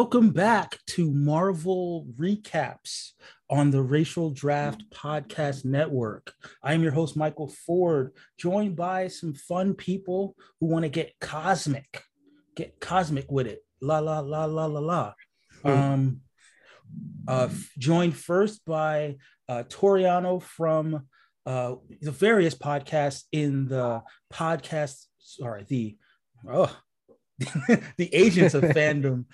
[0.00, 3.14] Welcome back to Marvel Recaps
[3.50, 6.34] on the Racial Draft Podcast Network.
[6.62, 11.14] I am your host, Michael Ford, joined by some fun people who want to get
[11.20, 12.04] cosmic,
[12.54, 13.64] get cosmic with it.
[13.82, 15.14] La la la la la la.
[15.64, 16.20] Um,
[17.26, 19.16] uh, joined first by
[19.48, 21.08] uh, Toriano from
[21.44, 25.98] uh, the various podcasts in the podcast, sorry, the
[26.48, 26.72] oh,
[27.96, 29.24] the agents of fandom,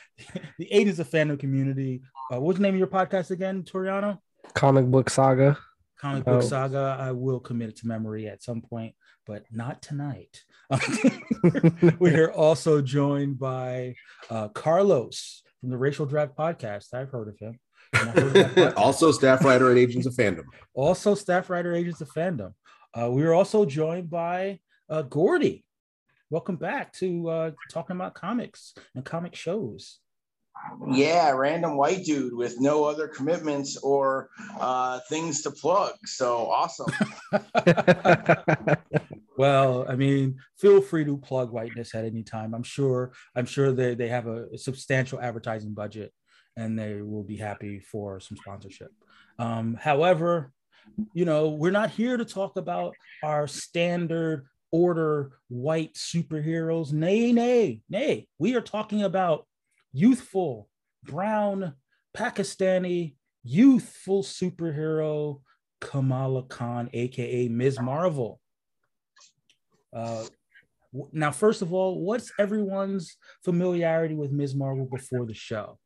[0.59, 2.03] the agents of fandom community.
[2.33, 4.19] Uh, what's the name of your podcast again, Toriano?
[4.55, 5.59] Comic Book Saga.
[5.99, 6.47] Comic Book oh.
[6.47, 6.97] Saga.
[7.01, 8.95] I will commit it to memory at some point,
[9.27, 10.43] but not tonight.
[11.99, 13.95] We're also joined by
[14.29, 16.93] uh, Carlos from the Racial Draft Podcast.
[16.93, 17.59] I've heard of him.
[18.77, 20.45] also, staff writer at Agents of Fandom.
[20.75, 22.53] Also, staff writer, Agents of Fandom.
[22.93, 25.65] Uh, we are also joined by uh, Gordy
[26.35, 30.01] welcome back to uh, talking about comics and comic shows.
[30.91, 35.93] Yeah, random white dude with no other commitments or uh, things to plug.
[36.07, 36.91] So awesome.
[39.39, 42.53] well, I mean, feel free to plug whiteness at any time.
[42.53, 43.13] I'm sure.
[43.37, 46.13] I'm sure they they have a substantial advertising budget,
[46.57, 48.91] and they will be happy for some sponsorship.
[49.39, 50.53] Um, however,
[51.13, 56.93] you know, we're not here to talk about our standard order white superheroes.
[56.93, 58.27] Nay, nay, nay.
[58.41, 59.47] We are talking about
[59.93, 60.69] youthful,
[61.05, 61.75] brown,
[62.17, 63.15] Pakistani,
[63.45, 65.43] youthful superhero
[65.81, 67.79] Kamala Khan, aka Ms.
[67.81, 68.41] Marvel.
[69.93, 70.25] Uh,
[71.13, 74.57] now, first of all, what's everyone's familiarity with Ms.
[74.57, 75.79] Marvel before the show?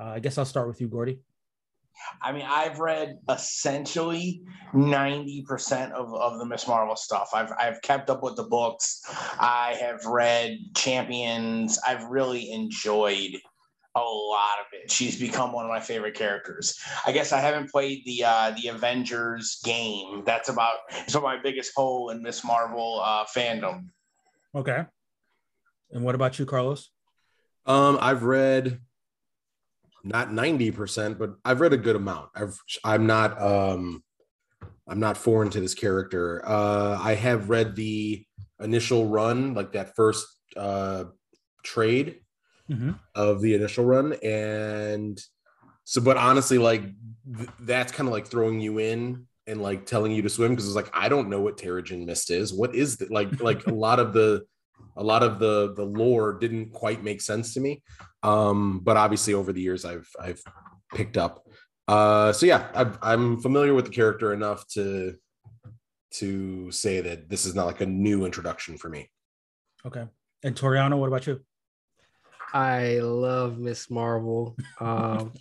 [0.00, 1.20] Uh, I guess I'll start with you, Gordy.
[2.20, 7.30] I mean, I've read essentially 90% of, of the Miss Marvel stuff.
[7.34, 9.02] I've, I've kept up with the books.
[9.38, 11.78] I have read Champions.
[11.86, 13.36] I've really enjoyed
[13.96, 14.90] a lot of it.
[14.90, 16.78] She's become one of my favorite characters.
[17.06, 20.24] I guess I haven't played the uh, the Avengers game.
[20.26, 23.86] That's about so my biggest hole in Miss Marvel uh, fandom.
[24.54, 24.84] Okay.
[25.92, 26.90] And what about you, Carlos?
[27.66, 28.80] Um, I've read
[30.04, 32.30] not 90%, but I've read a good amount.
[32.34, 34.04] I've I'm not um
[34.86, 36.42] I'm not foreign to this character.
[36.46, 38.24] Uh I have read the
[38.60, 40.26] initial run, like that first
[40.56, 41.04] uh
[41.62, 42.20] trade
[42.70, 42.92] mm-hmm.
[43.14, 45.18] of the initial run and
[45.84, 50.12] so but honestly like th- that's kind of like throwing you in and like telling
[50.12, 52.52] you to swim because it's like I don't know what Terrigen Mist is.
[52.52, 53.10] What is that?
[53.10, 54.44] Like like a lot of the
[54.96, 57.82] a lot of the the lore didn't quite make sense to me
[58.24, 60.42] um but obviously over the years i've i've
[60.94, 61.46] picked up.
[61.86, 65.14] Uh so yeah i i'm familiar with the character enough to
[66.12, 69.10] to say that this is not like a new introduction for me.
[69.84, 70.06] Okay.
[70.44, 71.40] And toriano what about you?
[72.52, 74.56] I love miss marvel.
[74.80, 75.32] Um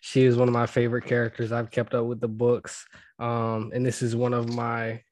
[0.00, 2.86] she is one of my favorite characters i've kept up with the books.
[3.18, 5.02] Um and this is one of my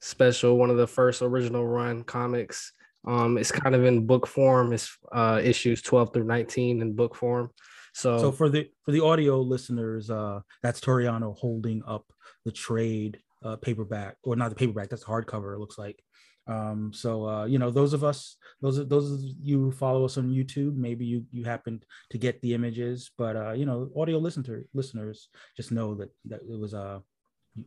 [0.00, 2.72] special one of the first original run comics
[3.06, 4.72] um, it's kind of in book form.
[4.72, 7.50] It's uh, issues 12 through 19 in book form.
[7.92, 12.04] So, so for the for the audio listeners, uh, that's Toriano holding up
[12.44, 14.90] the trade uh, paperback, or not the paperback.
[14.90, 15.54] That's the hardcover.
[15.54, 16.02] It looks like.
[16.46, 20.04] Um, so uh, you know, those of us, those of those of you who follow
[20.04, 23.90] us on YouTube, maybe you you happened to get the images, but uh, you know,
[23.96, 27.00] audio listener listeners just know that that it was uh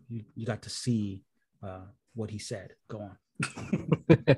[0.09, 1.23] you, you got to see
[1.61, 1.85] uh
[2.15, 2.73] what he said.
[2.87, 4.37] Go on.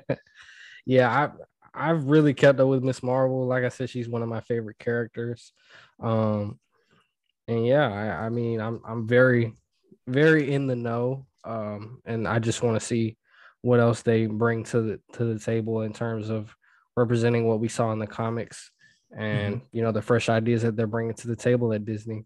[0.86, 1.30] yeah,
[1.74, 3.46] I I've really kept up with Miss Marvel.
[3.46, 5.52] Like I said, she's one of my favorite characters.
[6.00, 6.58] Um,
[7.48, 9.52] and yeah, I, I mean, I'm I'm very
[10.06, 11.26] very in the know.
[11.44, 13.16] Um, and I just want to see
[13.62, 16.54] what else they bring to the to the table in terms of
[16.96, 18.70] representing what we saw in the comics
[19.16, 19.66] and mm-hmm.
[19.72, 22.24] you know the fresh ideas that they're bringing to the table at Disney.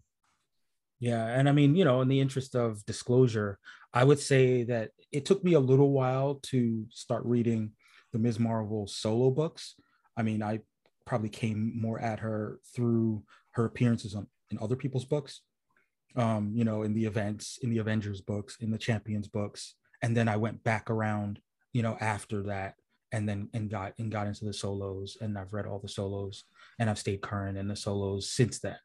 [0.99, 3.57] Yeah, and I mean, you know, in the interest of disclosure,
[3.91, 7.71] I would say that it took me a little while to start reading
[8.11, 8.39] the Ms.
[8.39, 9.75] Marvel solo books.
[10.17, 10.59] I mean, I
[11.05, 15.41] probably came more at her through her appearances on, in other people's books,
[16.15, 19.75] um, you know, in the events, in the Avengers books, in the Champions books.
[20.01, 21.39] And then I went back around,
[21.73, 22.75] you know, after that
[23.11, 26.45] and then and got and got into the solos and I've read all the solos
[26.79, 28.77] and I've stayed current in the solos since then.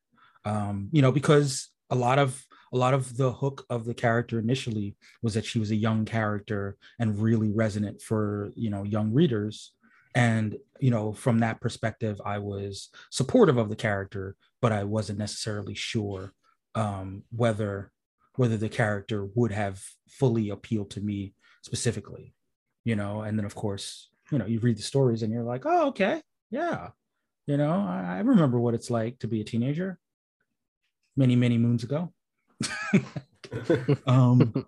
[0.44, 4.38] Um, you know, because a lot of a lot of the hook of the character
[4.38, 9.12] initially was that she was a young character and really resonant for you know young
[9.12, 9.72] readers.
[10.14, 15.18] And you know from that perspective i was supportive of the character but i wasn't
[15.18, 16.32] necessarily sure
[16.74, 17.90] um, whether
[18.36, 22.34] whether the character would have fully appealed to me specifically
[22.84, 23.22] you know?
[23.22, 26.22] And then of course you know you read the stories and you're like oh okay.
[26.50, 26.88] Yeah.
[27.46, 29.98] You know i, I remember what it's like to be a teenager
[31.16, 32.12] many many moons ago.
[34.06, 34.66] Um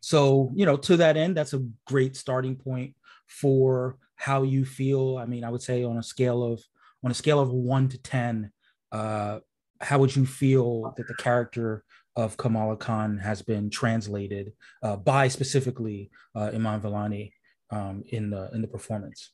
[0.00, 2.94] so you know to that end that's a great starting point
[3.26, 5.16] for how you feel.
[5.16, 6.62] I mean i would say on a scale of
[7.04, 8.52] on a scale of 1 to 10
[8.92, 9.38] uh
[9.80, 11.84] how would you feel that the character
[12.16, 14.52] of kamala khan has been translated
[14.82, 17.32] uh, by specifically uh, iman vellani
[17.70, 19.30] um, in the in the performance?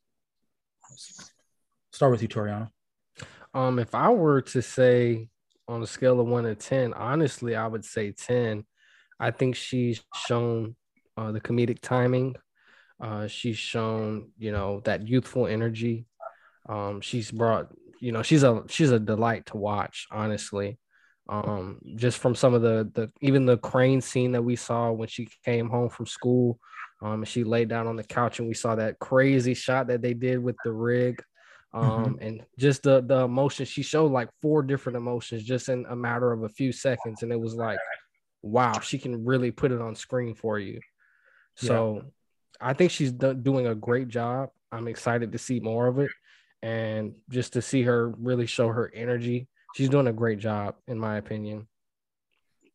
[1.93, 2.71] Start with you toriano.
[3.55, 5.29] Um if i were to say
[5.69, 8.65] on a scale of 1 to 10 honestly i would say 10
[9.19, 10.77] i think she's shown
[11.17, 12.35] uh, the comedic timing
[13.01, 16.07] uh, she's shown, you know, that youthful energy.
[16.69, 17.69] Um, she's brought,
[18.01, 20.79] you know, she's a she's a delight to watch, honestly.
[21.29, 25.09] Um, just from some of the the even the crane scene that we saw when
[25.09, 26.59] she came home from school,
[27.03, 30.15] um, she laid down on the couch and we saw that crazy shot that they
[30.15, 31.23] did with the rig.
[31.75, 32.25] Um, mm-hmm.
[32.25, 36.31] and just the the emotion she showed like four different emotions just in a matter
[36.31, 37.81] of a few seconds, and it was like,
[38.43, 40.81] wow, she can really put it on screen for you.
[41.57, 42.05] So
[42.61, 44.51] I think she's do- doing a great job.
[44.71, 46.11] I'm excited to see more of it
[46.63, 49.49] and just to see her really show her energy.
[49.75, 51.69] She's doing a great job, in my opinion.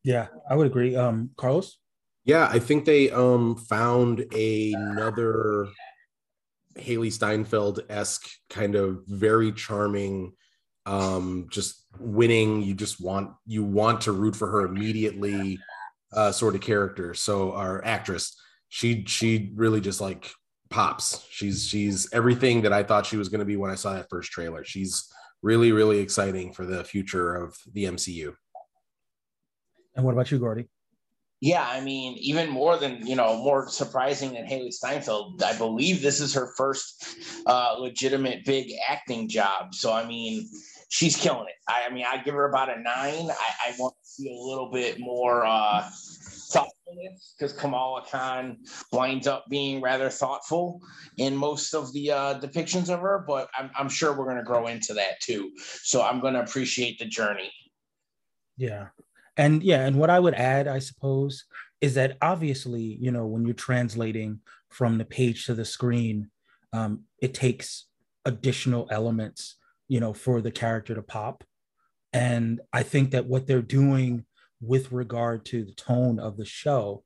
[0.03, 0.95] Yeah, I would agree.
[0.95, 1.77] Um, Carlos?
[2.23, 5.67] Yeah, I think they um found another
[6.75, 10.33] Hailee Steinfeld esque kind of very charming,
[10.85, 12.61] um, just winning.
[12.61, 15.59] You just want you want to root for her immediately,
[16.13, 17.13] uh, sort of character.
[17.13, 18.35] So our actress
[18.69, 20.31] she she really just like
[20.69, 21.25] pops.
[21.29, 24.09] She's she's everything that I thought she was going to be when I saw that
[24.09, 24.63] first trailer.
[24.63, 25.11] She's
[25.41, 28.33] really really exciting for the future of the MCU.
[29.95, 30.69] And what about you, Gordy?
[31.41, 35.41] Yeah, I mean, even more than you know, more surprising than Hailee Steinfeld.
[35.41, 39.73] I believe this is her first uh, legitimate big acting job.
[39.73, 40.49] So I mean,
[40.89, 41.55] she's killing it.
[41.67, 43.29] I, I mean, I give her about a nine.
[43.29, 45.89] I, I want to see a little bit more uh,
[46.49, 48.57] thoughtfulness because Kamala Khan
[48.91, 50.81] winds up being rather thoughtful
[51.17, 54.43] in most of the uh, depictions of her, but I'm, I'm sure we're going to
[54.43, 55.51] grow into that too.
[55.57, 57.51] So I'm going to appreciate the journey.
[58.57, 58.87] Yeah.
[59.39, 61.45] And yeah, and what I would add, I suppose,
[61.79, 66.29] is that obviously, you know, when you're translating from the page to the screen,
[66.73, 67.85] um, it takes
[68.25, 69.55] additional elements,
[69.87, 71.45] you know, for the character to pop.
[72.11, 74.25] And I think that what they're doing
[74.59, 77.05] with regard to the tone of the show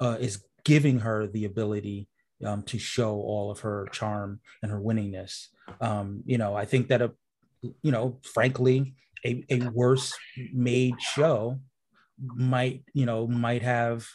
[0.00, 2.08] uh, is giving her the ability
[2.44, 5.46] um, to show all of her charm and her winningness.
[5.80, 7.12] Um, you know, I think that a,
[7.62, 10.12] you know, frankly, a, a worse
[10.52, 11.60] made show
[12.22, 14.06] might, you know, might have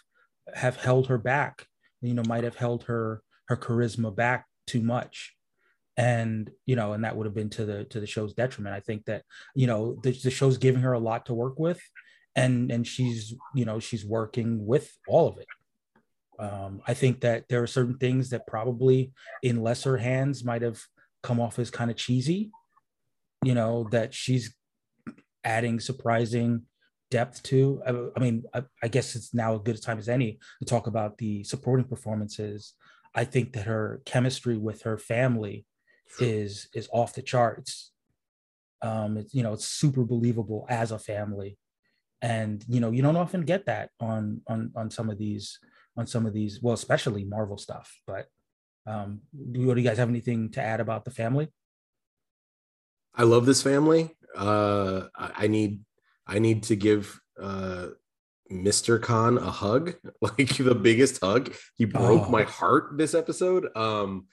[0.54, 1.68] have held her back.
[2.02, 5.36] You know, might have held her her charisma back too much
[5.98, 8.80] and you know and that would have been to the to the show's detriment i
[8.80, 9.24] think that
[9.56, 11.80] you know the, the show's giving her a lot to work with
[12.36, 15.48] and and she's you know she's working with all of it
[16.40, 19.12] um, i think that there are certain things that probably
[19.44, 20.82] in lesser hands might have
[21.22, 22.52] come off as kind of cheesy
[23.44, 24.56] you know that she's
[25.44, 26.64] adding surprising
[27.14, 27.82] depth to.
[27.86, 30.88] I, I mean I, I guess it's now a good time as any to talk
[30.88, 32.74] about the supporting performances.
[33.14, 35.66] I think that her chemistry with her family
[36.20, 37.92] is is off the charts.
[38.82, 41.58] Um it's you know it's super believable as a family.
[42.22, 45.60] And you know you don't often get that on on on some of these
[45.96, 48.26] on some of these well especially marvel stuff but
[48.88, 51.48] um do, do you guys have anything to add about the family?
[53.14, 54.04] I love this family.
[54.36, 55.74] Uh i need
[56.28, 57.88] i need to give uh
[58.52, 62.30] mr khan a hug like the biggest hug he broke oh.
[62.30, 64.28] my heart this episode um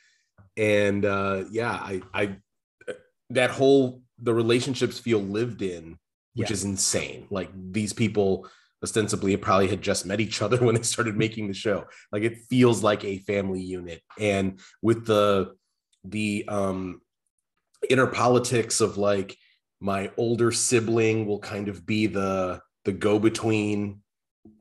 [0.57, 2.37] and uh yeah i i
[3.31, 5.97] that whole the relationships feel lived in
[6.35, 6.55] which yeah.
[6.55, 7.27] is insane.
[7.31, 8.49] Like these people
[8.83, 11.87] ostensibly probably had just met each other when they started making the show.
[12.13, 14.03] Like it feels like a family unit.
[14.19, 15.55] And with the
[16.05, 17.01] the um
[17.89, 19.37] inner politics of like
[19.81, 24.01] my older sibling will kind of be the the go-between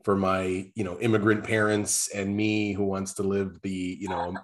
[0.04, 4.34] for my you know immigrant parents and me who wants to live the you know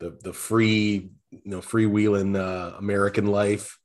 [0.00, 3.78] the the free you know freewheeling uh, American life,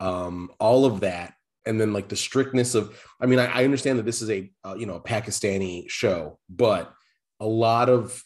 [0.00, 1.34] um, all of that,
[1.66, 2.98] and then like the strictness of.
[3.20, 6.38] I mean, I, I understand that this is a uh, you know a Pakistani show,
[6.48, 6.92] but
[7.40, 8.22] a lot of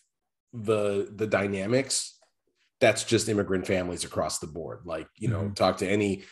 [0.53, 2.19] the the dynamics
[2.81, 4.81] that's just immigrant families across the board.
[4.85, 5.55] Like you know, mm-hmm.
[5.55, 6.25] talk to any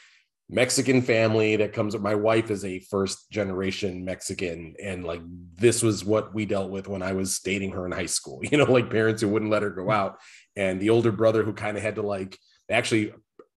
[0.51, 2.03] Mexican family that comes up.
[2.03, 5.23] My wife is a first generation Mexican, and like
[5.55, 8.41] this was what we dealt with when I was dating her in high school.
[8.51, 10.19] You know, like parents who wouldn't let her go out,
[10.55, 12.39] and the older brother who kind of had to like
[12.71, 13.13] actually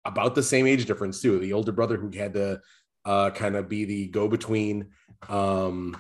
[0.05, 1.39] about the same age difference too.
[1.39, 2.61] The older brother who had to
[3.05, 4.91] uh, kind of be the go between.
[5.29, 5.97] Um,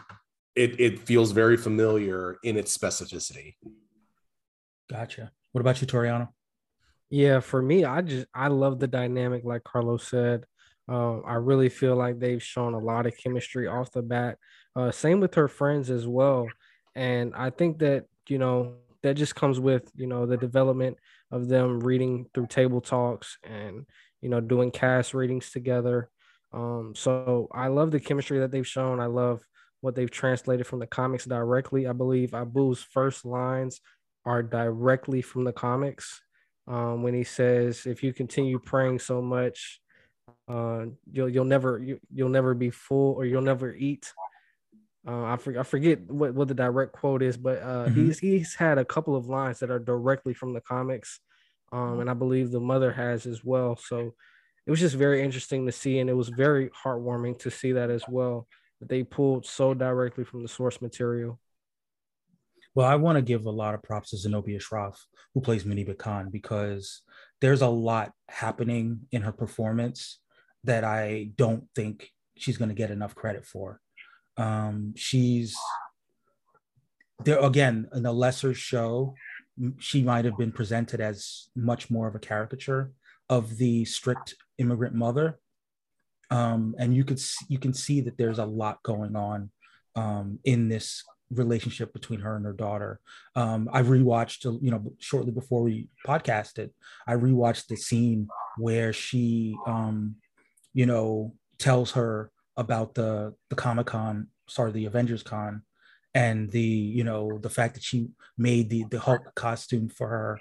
[0.55, 3.57] it it feels very familiar in its specificity.
[4.89, 5.33] Gotcha.
[5.53, 6.29] What about you, Toriano?
[7.11, 10.45] Yeah, for me, I just I love the dynamic, like Carlos said.
[10.89, 14.39] Um, I really feel like they've shown a lot of chemistry off the bat.
[14.75, 16.47] Uh, same with her friends as well.
[16.95, 20.97] And I think that, you know, that just comes with, you know, the development
[21.31, 23.87] of them reading through table talks and,
[24.21, 26.09] you know, doing cast readings together.
[26.53, 29.01] Um, so I love the chemistry that they've shown.
[29.01, 29.45] I love
[29.81, 31.87] what they've translated from the comics directly.
[31.87, 33.81] I believe Abu's first lines
[34.25, 36.23] are directly from the comics.
[36.67, 39.81] Um, when he says, if you continue praying so much,
[40.49, 44.13] uh, you'll you'll never you, you'll never be full or you'll never eat.
[45.07, 48.07] Uh, I, for, I forget what, what the direct quote is, but uh, mm-hmm.
[48.07, 51.21] he's he's had a couple of lines that are directly from the comics,
[51.73, 53.77] um, and I believe the mother has as well.
[53.77, 54.15] So
[54.67, 57.89] it was just very interesting to see, and it was very heartwarming to see that
[57.91, 58.49] as well.
[58.81, 61.39] That they pulled so directly from the source material.
[62.75, 64.97] Well, I want to give a lot of props to Zenobia Shroff,
[65.33, 67.03] who plays Muniba Khan, because
[67.41, 70.21] there's a lot happening in her performance
[70.65, 73.81] that I don't think she's going to get enough credit for.
[74.37, 75.57] Um, she's
[77.25, 79.15] there again in a lesser show.
[79.79, 82.93] She might have been presented as much more of a caricature
[83.29, 85.39] of the strict immigrant mother,
[86.31, 89.51] um, and you could you can see that there's a lot going on
[89.95, 93.01] um, in this relationship between her and her daughter.
[93.35, 96.71] Um, I rewatched, you know, shortly before we podcasted,
[97.07, 98.29] I rewatched the scene
[98.59, 100.17] where she um,
[100.77, 105.63] you know, tells her about the the Comic Con, sorry, the Avengers Con,
[106.15, 110.41] and the you know the fact that she made the the Hulk costume for her,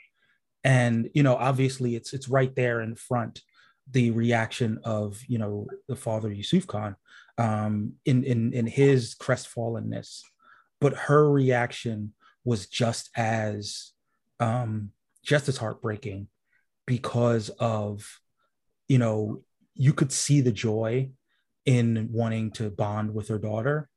[0.66, 3.42] and you know obviously it's it's right there in front
[3.92, 6.98] the reaction of you know the father Yusuf Khan
[7.38, 10.20] um, in in in his crestfallenness,
[10.82, 12.14] but her reaction
[12.44, 13.92] was just as
[14.40, 14.92] um,
[15.24, 16.28] just as heartbreaking
[16.86, 18.20] because of
[18.88, 19.42] you know
[19.74, 21.10] you could see the joy
[21.66, 23.90] in wanting to bond with her daughter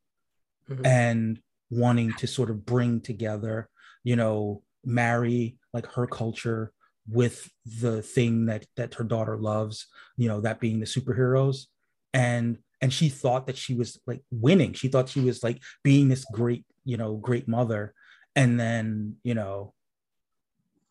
[0.69, 0.85] mm-hmm.
[0.85, 3.69] and wanting to sort of bring together,
[4.03, 6.73] you know, marry like her culture
[7.07, 11.67] with the thing that that her daughter loves, you know, that being the superheroes.
[12.13, 14.73] And and she thought that she was like winning.
[14.73, 17.95] She thought she was like being this great, you know, great mother.
[18.37, 19.75] And then, you know,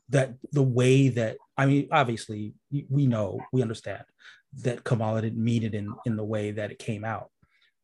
[0.10, 2.54] that the way that I mean, obviously
[2.90, 4.04] we know, we understand
[4.64, 7.30] that Kamala didn't mean it in in the way that it came out.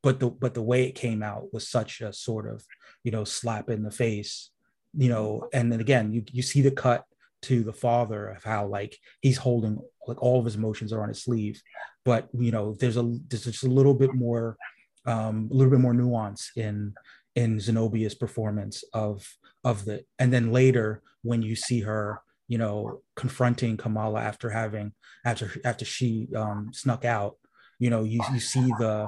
[0.01, 2.63] But the but the way it came out was such a sort of,
[3.03, 4.49] you know, slap in the face,
[4.93, 7.05] you know, and then again, you you see the cut
[7.43, 11.09] to the father of how like he's holding like all of his emotions are on
[11.09, 11.61] his sleeve
[12.05, 14.57] but you know there's a there's just a little bit more
[15.05, 16.93] um a little bit more nuance in
[17.35, 19.27] in zenobia's performance of
[19.63, 24.93] of the and then later when you see her you know, confronting Kamala after having
[25.25, 27.37] after after she um, snuck out.
[27.79, 29.07] You know, you you see the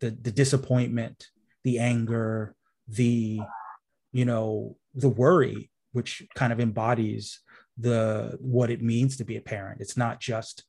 [0.00, 1.28] the the disappointment,
[1.62, 2.54] the anger,
[2.88, 3.40] the
[4.12, 7.40] you know the worry, which kind of embodies
[7.78, 9.80] the what it means to be a parent.
[9.80, 10.64] It's not just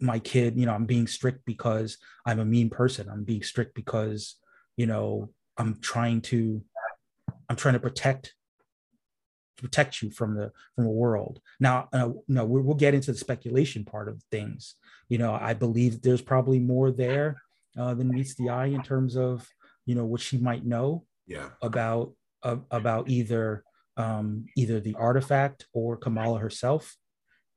[0.00, 0.56] my kid.
[0.56, 3.08] You know, I'm being strict because I'm a mean person.
[3.08, 4.36] I'm being strict because
[4.76, 6.62] you know I'm trying to
[7.48, 8.34] I'm trying to protect
[9.58, 11.40] protect you from the from the world.
[11.60, 14.76] Now, uh, no, we'll get into the speculation part of things.
[15.08, 17.42] You know, I believe there's probably more there
[17.78, 19.48] uh, than meets the eye in terms of
[19.86, 21.50] you know what she might know yeah.
[21.62, 22.12] about
[22.42, 23.64] uh, about either
[23.96, 26.96] um, either the artifact or Kamala herself.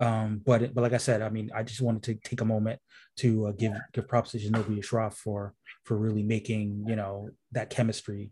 [0.02, 2.80] Um, but but like I said, I mean, I just wanted to take a moment
[3.18, 5.54] to uh, give give props to Zenobia Shroff for
[5.86, 8.32] for really making you know that chemistry,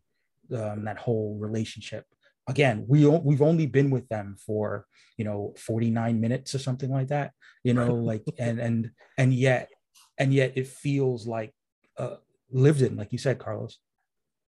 [0.55, 2.05] um, that whole relationship.
[2.47, 7.09] Again we we've only been with them for you know 49 minutes or something like
[7.09, 7.33] that
[7.63, 9.69] you know like and and and yet
[10.17, 11.53] and yet it feels like
[11.97, 12.15] uh,
[12.51, 13.77] lived in like you said carlos.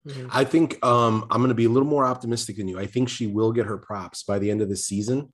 [0.08, 0.28] Mm-hmm.
[0.32, 2.78] i think um i'm going to be a little more optimistic than you.
[2.78, 5.30] I think she will get her props by the end of the season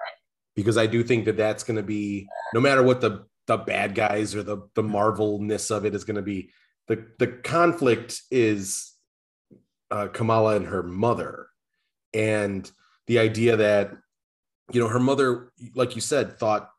[0.56, 3.94] because I do think that that's going to be no matter what the the bad
[3.94, 6.50] guys or the the marvelness of it is going to be
[6.88, 8.92] the the conflict is
[9.90, 11.48] uh, Kamala and her mother.
[12.14, 12.70] And
[13.06, 13.92] the idea that
[14.72, 16.70] you know her mother like you said thought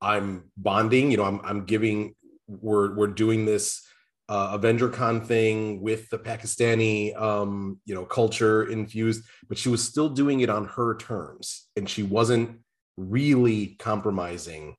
[0.00, 2.14] I'm bonding you know I'm I'm giving
[2.46, 3.84] we're we're doing this
[4.28, 9.82] uh, Avenger Con thing with the Pakistani, um, you know, culture infused, but she was
[9.82, 12.60] still doing it on her terms, and she wasn't
[12.98, 14.76] really compromising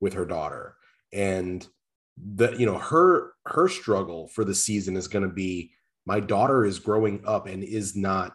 [0.00, 0.76] with her daughter.
[1.12, 1.66] And
[2.16, 5.72] the, you know, her her struggle for the season is going to be
[6.04, 8.34] my daughter is growing up and is not.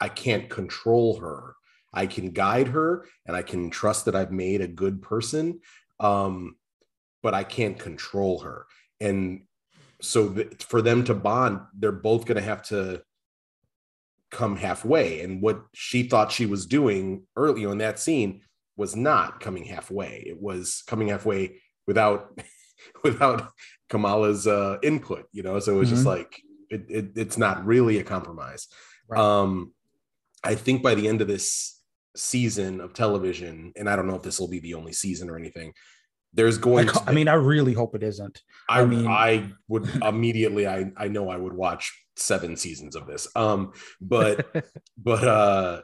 [0.00, 1.56] I can't control her.
[1.92, 5.60] I can guide her, and I can trust that I've made a good person.
[5.98, 6.56] Um,
[7.22, 8.66] but I can't control her.
[9.00, 9.42] And
[10.00, 13.02] so th- for them to bond, they're both going to have to
[14.30, 15.20] come halfway.
[15.20, 18.42] And what she thought she was doing early in that scene
[18.76, 20.24] was not coming halfway.
[20.26, 22.38] It was coming halfway without
[23.04, 23.50] without
[23.88, 25.26] Kamala's uh, input.
[25.32, 25.96] You know, so it was mm-hmm.
[25.96, 28.68] just like it, it, it's not really a compromise.
[29.08, 29.20] Right.
[29.20, 29.72] Um,
[30.42, 31.80] I think by the end of this
[32.16, 35.36] season of television, and I don't know if this will be the only season or
[35.36, 35.74] anything,
[36.32, 38.42] there's going I, to I mean I really hope it isn't.
[38.68, 43.06] I, I mean I would immediately I I know I would watch seven seasons of
[43.06, 43.28] this.
[43.34, 44.46] Um but
[44.98, 45.82] but uh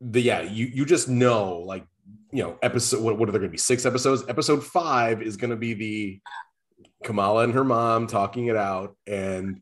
[0.00, 1.86] the yeah, you you just know like
[2.32, 4.24] you know episode what, what are there going to be six episodes?
[4.28, 6.20] Episode 5 is going to be the
[7.04, 9.60] Kamala and her mom talking it out and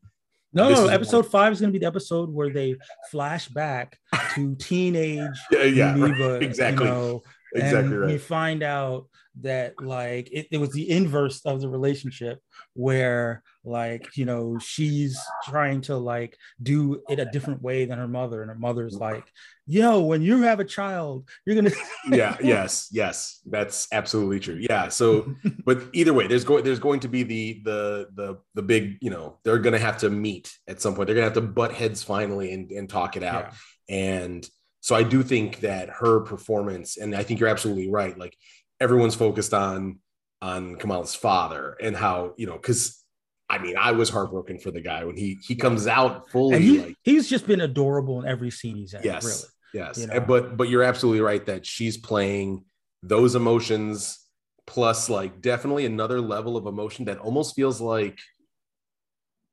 [0.55, 2.75] no, no, episode five is going to be the episode where they
[3.09, 3.97] flash back
[4.35, 6.43] to teenage yeah, yeah right.
[6.43, 6.85] exactly.
[6.85, 7.23] You know,
[7.55, 8.07] exactly and right.
[8.11, 9.07] we find out
[9.41, 12.39] that like it, it was the inverse of the relationship
[12.73, 18.07] where like you know she's trying to like do it a different way than her
[18.07, 19.23] mother and her mother's like
[19.65, 21.71] yo when you have a child you're gonna
[22.11, 24.57] yeah yes yes that's absolutely true.
[24.69, 25.33] Yeah so
[25.65, 29.09] but either way there's going there's going to be the the the the big you
[29.09, 31.07] know they're gonna have to meet at some point.
[31.07, 33.53] They're gonna have to butt heads finally and, and talk it out.
[33.87, 33.95] Yeah.
[33.95, 34.49] and
[34.81, 38.35] so i do think that her performance and i think you're absolutely right like
[38.79, 39.99] everyone's focused on
[40.41, 43.01] on Kamala's father and how you know because
[43.49, 46.61] I mean I was heartbroken for the guy when he he comes out fully.
[46.61, 49.01] He, like, he's just been adorable in every scene he's in.
[49.03, 49.85] Yes, really.
[49.85, 50.19] Yes, you know?
[50.19, 52.65] but but you're absolutely right that she's playing
[53.01, 54.19] those emotions
[54.65, 58.19] plus like definitely another level of emotion that almost feels like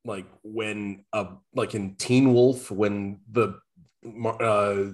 [0.05, 3.59] like when uh like in Teen Wolf when the
[4.05, 4.93] uh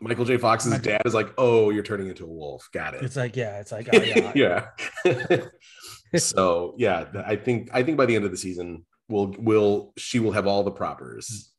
[0.00, 0.36] Michael J.
[0.36, 0.92] Fox's Michael.
[0.92, 3.02] dad is like, "Oh, you're turning into a wolf." Got it.
[3.02, 4.00] It's like, yeah, it's like, oh,
[4.34, 4.68] yeah.
[5.04, 5.46] yeah.
[6.16, 10.20] so yeah, I think I think by the end of the season, will will she
[10.20, 11.52] will have all the propers.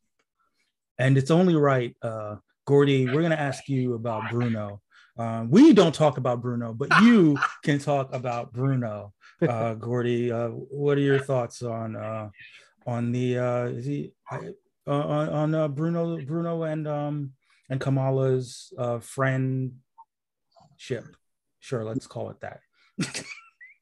[0.98, 3.06] And it's only right, uh, Gordy.
[3.06, 4.80] We're gonna ask you about Bruno.
[5.18, 9.12] Um, we don't talk about Bruno, but you can talk about Bruno.
[9.46, 12.28] Uh, Gordy, uh, what are your thoughts on uh,
[12.86, 14.40] on the uh, is he uh,
[14.86, 17.32] on, on uh, Bruno Bruno and um
[17.70, 19.74] and Kamala's uh, friendship.
[21.60, 22.60] Sure, let's call it that.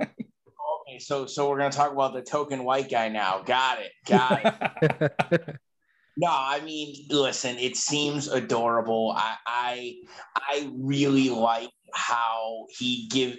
[0.01, 3.43] okay, so so we're gonna talk about the token white guy now.
[3.45, 3.93] Got it.
[4.07, 5.57] Got it.
[6.17, 9.15] no, I mean, listen, it seems adorable.
[9.17, 9.95] I I
[10.37, 13.39] I really like how he give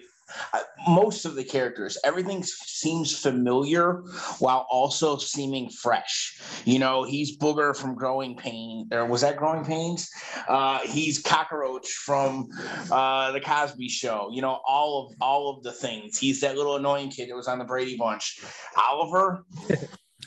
[0.88, 4.04] most of the characters everything seems familiar
[4.40, 6.40] while also seeming fresh.
[6.66, 10.10] You know he's booger from growing pain or was that growing pains?
[10.48, 12.50] Uh, he's cockroach from
[12.92, 14.30] uh, the cosby show.
[14.32, 16.18] You know all of all of the things.
[16.18, 18.40] He's that little annoying kid that was on the brady bunch.
[18.78, 19.46] Oliver?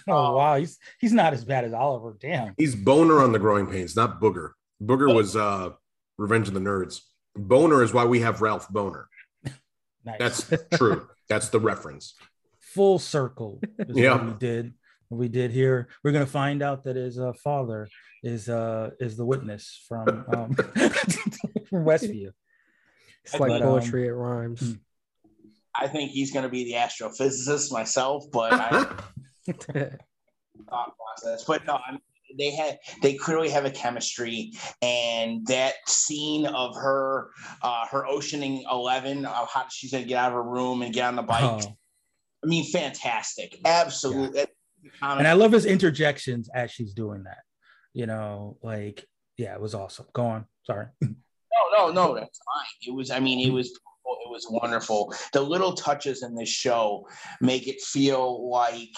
[0.08, 0.56] Oh wow.
[0.56, 2.16] He's he's not as bad as oliver.
[2.20, 2.54] Damn.
[2.56, 4.50] He's boner on the growing pains not booger.
[4.82, 5.70] Booger was uh
[6.18, 7.00] revenge of the nerds.
[7.36, 9.08] Boner is why we have ralph boner
[10.04, 10.44] Nice.
[10.44, 11.08] That's true.
[11.28, 12.14] That's the reference.
[12.60, 13.60] Full circle.
[13.88, 14.74] yeah, we did.
[15.08, 15.88] What we did here.
[16.02, 17.88] We're gonna find out that his uh, father
[18.22, 20.64] is uh is the witness from um from
[21.84, 22.30] Westview.
[23.24, 24.04] It's like but, poetry.
[24.04, 24.60] Um, it rhymes.
[24.60, 24.72] Hmm.
[25.74, 28.86] I think he's gonna be the astrophysicist myself, but I
[30.68, 31.44] thought process.
[31.44, 31.98] But no, I'm
[32.38, 37.30] they had they clearly have a chemistry and that scene of her
[37.62, 41.06] uh her oceaning 11 of how she's gonna get out of her room and get
[41.06, 41.42] on the bike.
[41.42, 41.76] Oh.
[42.44, 43.58] i mean fantastic.
[43.64, 44.46] Absolutely
[44.82, 45.18] yeah.
[45.18, 47.42] and i love his interjections as she's doing that.
[47.92, 49.04] You know like
[49.36, 50.06] yeah it was awesome.
[50.12, 50.46] Go on.
[50.64, 50.86] Sorry.
[51.00, 52.66] No no no that's fine.
[52.86, 53.78] It was i mean it was
[54.32, 55.14] was wonderful.
[55.32, 57.06] The little touches in this show
[57.40, 58.96] make it feel like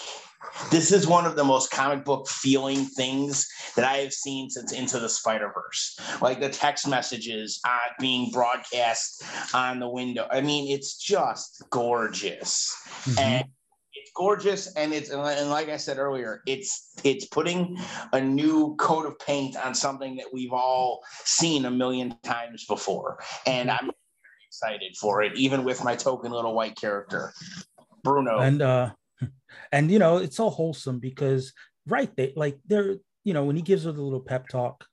[0.71, 4.71] this is one of the most comic book feeling things that I have seen since
[4.71, 5.99] Into the Spider Verse.
[6.21, 10.27] Like the text messages uh, being broadcast on the window.
[10.31, 12.73] I mean, it's just gorgeous.
[13.05, 13.19] Mm-hmm.
[13.19, 13.45] And
[13.93, 17.77] it's gorgeous and it's and like I said earlier, it's it's putting
[18.13, 23.19] a new coat of paint on something that we've all seen a million times before.
[23.45, 23.91] And I'm
[24.47, 27.33] excited for it, even with my token little white character,
[28.03, 28.39] Bruno.
[28.39, 28.91] And uh
[29.71, 31.53] and you know, it's so wholesome because
[31.87, 34.85] right they like they're you know when he gives her the little pep talk,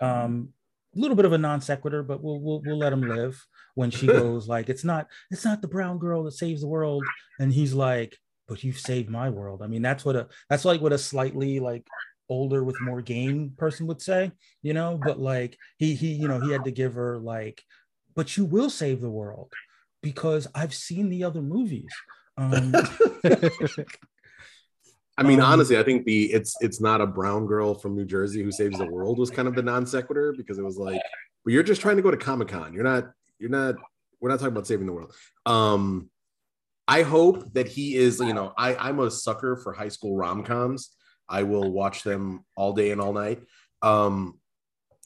[0.00, 0.50] um,
[0.96, 3.90] a little bit of a non sequitur, but we'll we'll, we'll let him live when
[3.90, 7.04] she goes like it's not it's not the brown girl that saves the world.
[7.38, 8.16] And he's like
[8.48, 9.62] but you've saved my world.
[9.62, 11.86] I mean that's what a that's like what a slightly like
[12.30, 14.32] older with more game person would say
[14.62, 14.98] you know?
[15.02, 17.62] But like he he you know he had to give her like
[18.18, 19.52] but you will save the world
[20.02, 21.94] because i've seen the other movies
[22.36, 22.74] um
[25.18, 28.04] I mean, um, honestly, I think the it's it's not a brown girl from New
[28.04, 31.02] Jersey who saves the world was kind of the non sequitur because it was like,
[31.44, 32.72] but you're just trying to go to Comic Con.
[32.72, 33.10] You're not.
[33.40, 33.74] You're not.
[34.20, 35.12] We're not talking about saving the world.
[35.44, 36.08] Um,
[36.86, 38.20] I hope that he is.
[38.20, 40.90] You know, I I'm a sucker for high school rom coms.
[41.28, 43.42] I will watch them all day and all night.
[43.82, 44.38] Um,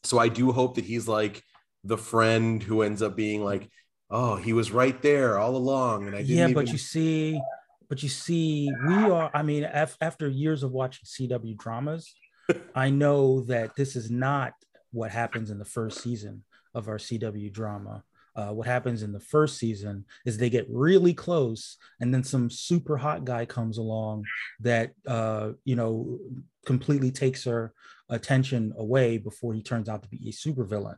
[0.05, 1.43] so I do hope that he's like
[1.85, 3.69] the friend who ends up being like,
[4.11, 6.45] oh, he was right there all along, and I didn't yeah.
[6.45, 6.55] Even...
[6.55, 7.41] But you see,
[7.89, 12.15] but you see, we are, I mean, af- after years of watching CW dramas,
[12.75, 14.53] I know that this is not
[14.93, 18.05] what happens in the first season of our CW drama.
[18.35, 22.49] Uh, what happens in the first season is they get really close, and then some
[22.49, 24.25] super hot guy comes along
[24.61, 26.19] that uh, you know
[26.65, 27.75] completely takes her
[28.09, 30.97] attention away before he turns out to be a supervillain.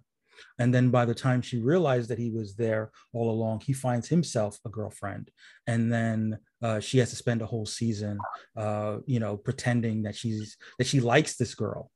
[0.59, 4.09] And then by the time she realized that he was there all along, he finds
[4.09, 5.31] himself a girlfriend.
[5.66, 8.18] And then uh, she has to spend a whole season,
[8.57, 11.90] uh, you know, pretending that she's that she likes this girl.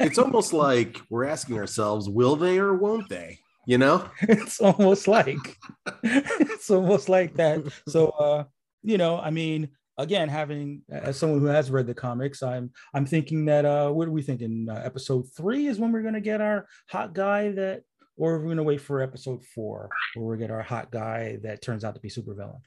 [0.00, 3.38] it's almost like we're asking ourselves, will they or won't they?
[3.66, 5.56] You know, it's almost like
[6.02, 7.64] it's almost like that.
[7.88, 8.44] So, uh,
[8.82, 13.06] you know, I mean, again, having as someone who has read the comics, I'm I'm
[13.06, 14.66] thinking that uh, what are we thinking?
[14.70, 17.82] Uh, episode three is when we're gonna get our hot guy that,
[18.16, 21.62] or are we're gonna wait for episode four where we get our hot guy that
[21.62, 22.60] turns out to be super villain.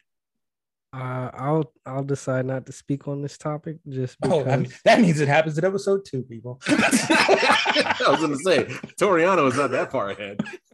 [0.92, 4.48] Uh, I'll I'll decide not to speak on this topic just because.
[4.48, 6.60] Oh, I mean, that means it happens in episode two, people.
[6.68, 8.64] I was going to say
[9.00, 10.40] Toriano is not that far ahead.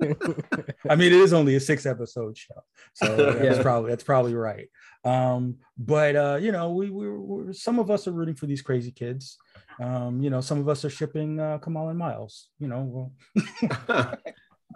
[0.00, 2.62] I mean, it is only a six episode show,
[2.94, 3.62] so that's yeah.
[3.62, 4.68] probably that's probably right.
[5.04, 8.62] Um, but uh, you know, we we we're, some of us are rooting for these
[8.62, 9.38] crazy kids.
[9.82, 12.48] Um, you know, some of us are shipping uh, Kamal and Miles.
[12.58, 14.18] You know, well.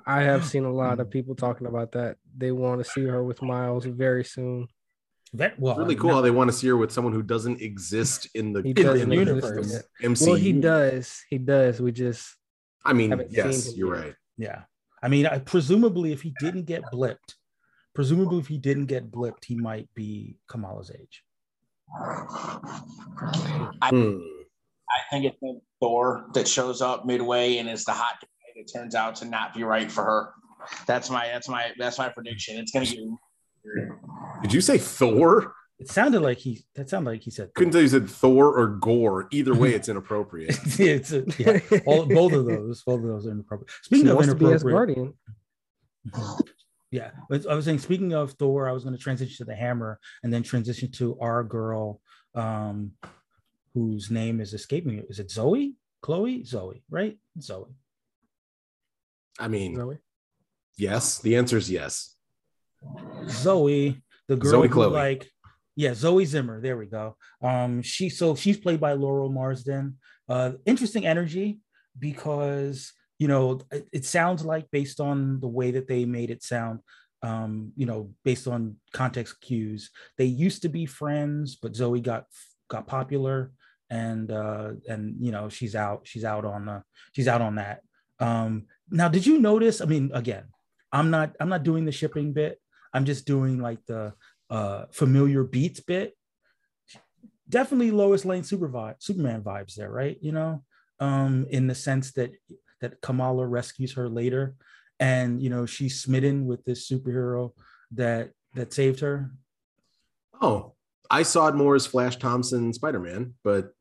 [0.07, 2.17] I have seen a lot of people talking about that.
[2.37, 4.67] They want to see her with Miles very soon.
[5.35, 8.29] That well, really cool how they want to see her with someone who doesn't exist
[8.35, 8.75] in the, in
[9.09, 9.83] the universe.
[10.03, 10.27] MCU.
[10.27, 11.23] Well, he does.
[11.31, 11.81] He does.
[11.81, 12.37] We just.
[12.85, 14.05] I mean, yes, you're yet.
[14.05, 14.15] right.
[14.37, 14.63] Yeah,
[15.03, 17.35] I mean, I, presumably, if he didn't get blipped,
[17.95, 21.25] presumably if he didn't get blipped, he might be Kamala's age.
[23.83, 24.19] I, hmm.
[24.89, 25.37] I think it's
[25.81, 29.55] Thor that shows up midway and is the hot guy, that turns out to not
[29.55, 30.31] be right for her.
[30.87, 32.57] That's my that's my that's my prediction.
[32.57, 32.99] It's gonna get.
[34.43, 35.55] Did you say Thor?
[35.83, 36.65] It sounded like he.
[36.77, 37.53] That sounded like he said.
[37.55, 39.27] Couldn't tell you said Thor or Gore.
[39.33, 40.57] Either way, it's inappropriate.
[40.79, 42.85] it's a, yeah, all, both of those.
[42.85, 43.69] Both of those are inappropriate.
[43.83, 45.15] Speaking she of inappropriate, guardian.
[46.93, 47.79] Yeah, I was saying.
[47.79, 51.19] Speaking of Thor, I was going to transition to the Hammer and then transition to
[51.21, 52.03] our girl,
[52.35, 52.93] um,
[53.73, 55.03] whose name is escaping me.
[55.09, 55.75] Is it Zoe?
[56.03, 56.45] Chloe?
[56.45, 56.85] Zoe?
[56.91, 57.17] Right?
[57.41, 57.75] Zoe.
[59.41, 59.97] I mean, Zoe?
[60.77, 61.19] yes.
[61.21, 62.15] The answer is yes.
[63.27, 64.91] Zoe, the girl Zoe who Chloe.
[64.91, 65.31] like,
[65.77, 66.61] yeah, Zoe Zimmer.
[66.61, 67.17] There we go.
[67.43, 69.99] Um, she so she's played by Laurel Marsden.
[70.29, 71.61] Uh, interesting energy
[71.99, 76.43] because you know it, it sounds like based on the way that they made it
[76.43, 76.81] sound
[77.23, 79.91] um, you know, based on context cues.
[80.19, 82.27] They used to be friends, but Zoe got
[82.69, 83.53] got popular,
[83.91, 86.83] and uh, and you know she's out she's out on uh,
[87.13, 87.83] she's out on that.
[88.19, 89.81] Um, now, did you notice?
[89.81, 90.45] I mean, again,
[90.91, 92.61] I'm not I'm not doing the shipping bit.
[92.93, 94.15] I'm just doing like the
[94.53, 96.13] uh, familiar beats bit.
[97.49, 100.19] Definitely Lois Lane super vibe, Superman vibes there, right?
[100.21, 100.63] You know,
[101.01, 102.33] um, in the sense that
[102.83, 104.55] that Kamala rescues her later,
[105.01, 107.53] and you know she's smitten with this superhero
[107.93, 109.31] that that saved her.
[110.41, 110.75] Oh,
[111.11, 113.73] I saw it more as Flash Thompson Spider Man, but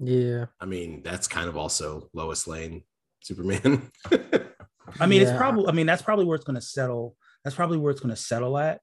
[0.00, 0.46] yeah.
[0.60, 2.82] I mean, that's kind of also Lois Lane,
[3.22, 3.90] Superman.
[5.00, 5.68] I mean, it's probably.
[5.68, 7.16] I mean, that's probably where it's going to settle.
[7.44, 8.80] That's probably where it's going to settle at.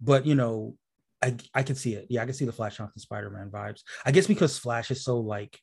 [0.00, 0.76] But you know,
[1.22, 2.06] I I can see it.
[2.08, 3.82] Yeah, I can see the Flash Thompson Spider Man vibes.
[4.04, 5.58] I guess because Flash is so like,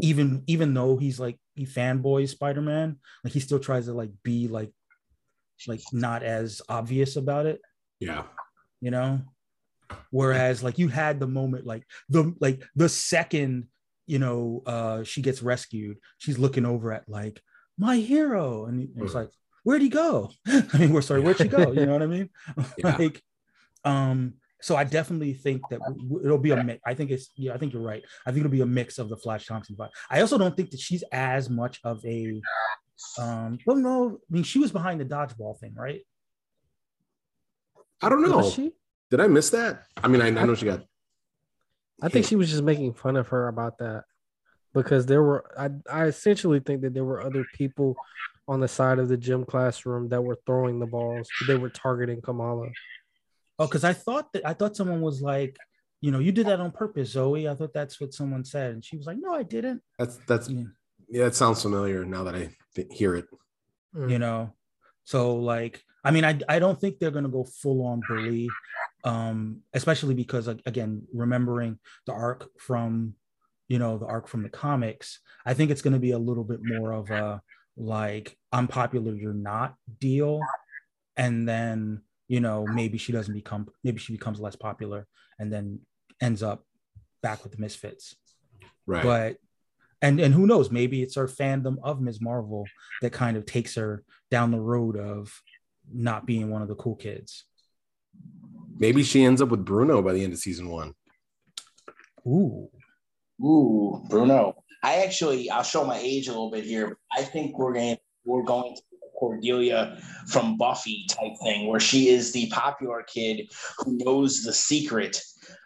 [0.00, 4.10] even even though he's like he fanboys Spider Man, like he still tries to like
[4.22, 4.72] be like,
[5.66, 7.60] like not as obvious about it.
[8.00, 8.24] Yeah.
[8.80, 9.20] you know
[10.10, 13.66] whereas like you had the moment like the like the second
[14.06, 17.40] you know uh she gets rescued she's looking over at like
[17.78, 19.30] my hero and it's like
[19.64, 22.30] where'd he go i mean we're sorry where'd she go you know what i mean
[22.78, 22.96] Yeah.
[22.96, 23.22] like
[23.84, 27.30] um so i definitely think that w- w- it'll be a mix i think it's
[27.36, 29.74] yeah i think you're right i think it'll be a mix of the flash thompson
[29.76, 32.40] vibe i also don't think that she's as much of a
[33.18, 36.02] um well no i mean she was behind the dodgeball thing right
[38.02, 38.36] I don't know.
[38.38, 38.72] Was she?
[39.10, 39.84] Did I miss that?
[39.96, 40.80] I mean, I, I know she got.
[42.02, 42.28] I think hit.
[42.30, 44.04] she was just making fun of her about that
[44.74, 47.96] because there were I, I essentially think that there were other people
[48.46, 51.28] on the side of the gym classroom that were throwing the balls.
[51.46, 52.68] They were targeting Kamala.
[53.58, 55.56] Oh, because I thought that I thought someone was like,
[56.00, 57.48] you know, you did that on purpose, Zoe.
[57.48, 59.82] I thought that's what someone said, and she was like, no, I didn't.
[59.98, 60.64] That's that's Yeah.
[61.08, 61.26] yeah.
[61.26, 63.26] It sounds familiar now that I th- hear it.
[63.94, 64.10] Mm.
[64.10, 64.52] You know,
[65.04, 68.48] so like, I mean, I I don't think they're gonna go full on bully,
[69.04, 73.14] um, especially because like, again, remembering the arc from,
[73.68, 76.60] you know, the arc from the comics, I think it's gonna be a little bit
[76.62, 77.40] more of a
[77.76, 80.40] like I'm popular, you're not deal,
[81.16, 85.06] and then you know maybe she doesn't become maybe she becomes less popular
[85.38, 85.80] and then
[86.20, 86.64] ends up
[87.22, 88.16] back with the misfits
[88.86, 89.02] Right.
[89.02, 89.36] but
[90.00, 92.64] and and who knows maybe it's her fandom of ms marvel
[93.02, 95.42] that kind of takes her down the road of
[95.92, 97.44] not being one of the cool kids
[98.76, 100.94] Maybe she ends up with Bruno by the end of season one.
[102.26, 102.70] ooh
[103.42, 104.63] Ooh, Bruno.
[104.84, 106.98] I actually, I'll show my age a little bit here.
[107.16, 108.82] I think we're going, we're going to
[109.18, 115.20] Cordelia from Buffy type thing, where she is the popular kid who knows the secret,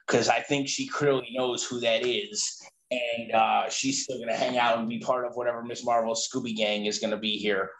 [0.07, 4.37] because I think she clearly knows who that is, and uh, she's still going to
[4.37, 7.37] hang out and be part of whatever Miss Marvel's Scooby Gang is going to be
[7.39, 7.71] here.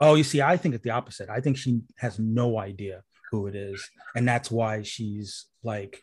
[0.00, 3.46] oh you see i think it's the opposite i think she has no idea who
[3.46, 3.78] it is
[4.16, 6.02] and that's why she's like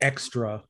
[0.00, 0.62] extra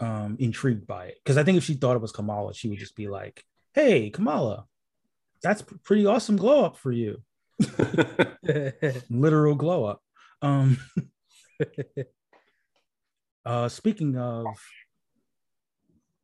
[0.00, 2.78] um intrigued by it because i think if she thought it was kamala she would
[2.78, 4.66] just be like hey kamala
[5.42, 7.22] that's pretty awesome glow up for you
[9.10, 10.02] literal glow up.
[10.42, 10.78] Um,
[13.44, 14.46] uh, speaking of,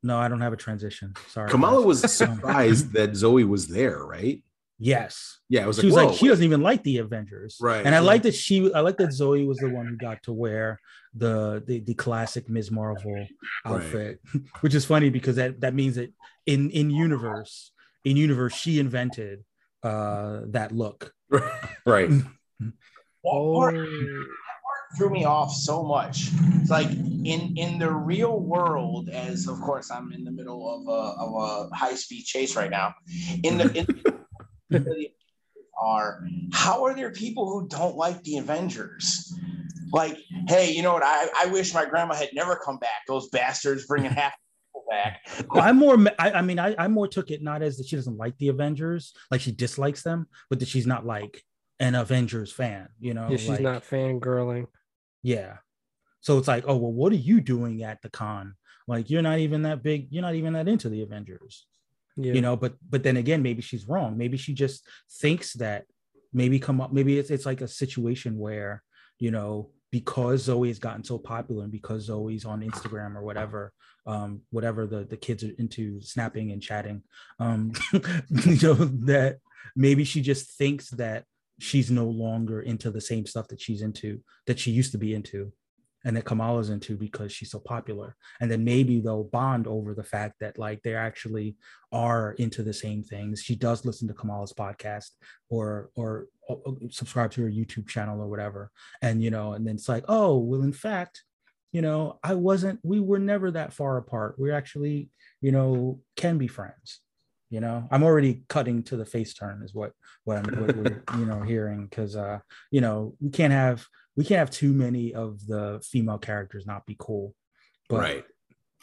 [0.03, 1.15] no, I don't have a transition.
[1.29, 4.43] Sorry, Kamala was surprised that Zoe was there, right?
[4.83, 5.41] Yes.
[5.49, 7.85] Yeah, it was She like, was like, she doesn't even like the Avengers, Right.
[7.85, 10.33] And I like that she, I like that Zoe was the one who got to
[10.33, 10.81] wear
[11.15, 12.71] the the, the classic Ms.
[12.71, 13.27] Marvel
[13.65, 14.21] outfit,
[14.61, 16.13] which is funny because that that means that
[16.47, 17.73] in in universe,
[18.05, 19.45] in universe, she invented
[19.83, 21.13] uh that look.
[21.87, 22.09] right.
[22.09, 22.73] That
[23.25, 24.25] part oh,
[24.97, 26.29] threw me off so much.
[26.61, 30.87] It's like in in the real world, as of course I'm in the middle of
[30.89, 32.95] a of a high speed chase right now.
[33.43, 34.22] In the in the
[35.83, 39.35] are how are there people who don't like the Avengers?
[39.93, 40.17] Like,
[40.49, 41.03] hey, you know what?
[41.05, 43.03] I, I wish my grandma had never come back.
[43.07, 44.33] Those bastards bringing half
[44.69, 45.21] people back.
[45.53, 45.99] I'm more.
[46.19, 48.49] I, I mean, I, I more took it not as that she doesn't like the
[48.49, 51.43] Avengers, like she dislikes them, but that she's not like
[51.79, 52.89] an Avengers fan.
[53.01, 54.67] You know, yeah, she's like, not fangirling.
[55.23, 55.59] Yeah.
[56.21, 58.55] So it's like, oh well, what are you doing at the con?
[58.89, 60.09] Like you're not even that big.
[60.11, 61.67] You're not even that into the Avengers.
[62.17, 62.35] Yeah.
[62.35, 64.19] You know, but but then again, maybe she's wrong.
[64.19, 64.87] Maybe she just
[65.21, 65.85] thinks that
[66.33, 66.93] maybe come up.
[66.93, 68.83] Maybe it's it's like a situation where
[69.19, 73.73] you know because Zoe has gotten so popular and because Zoe's on Instagram or whatever,
[74.07, 77.03] um, whatever the the kids are into snapping and chatting,
[77.39, 79.39] um, you know that
[79.77, 81.25] maybe she just thinks that
[81.59, 85.15] she's no longer into the same stuff that she's into that she used to be
[85.15, 85.53] into
[86.05, 88.17] and that Kamala's into because she's so popular.
[88.41, 91.57] And then maybe they'll bond over the fact that like they actually
[91.93, 93.43] are into the same things.
[93.43, 95.11] She does listen to Kamala's podcast
[95.49, 98.71] or or, or subscribe to her YouTube channel or whatever.
[99.01, 101.23] And you know, and then it's like, oh, well, in fact,
[101.73, 104.35] you know, I wasn't, we were never that far apart.
[104.39, 105.09] We're actually,
[105.41, 107.01] you know, can be friends.
[107.49, 109.93] You know, I'm already cutting to the face turn is what
[110.25, 112.39] what I'm what you know hearing because uh
[112.71, 113.85] you know we can't have
[114.17, 117.35] we can't have too many of the female characters not be cool.
[117.89, 118.25] But right.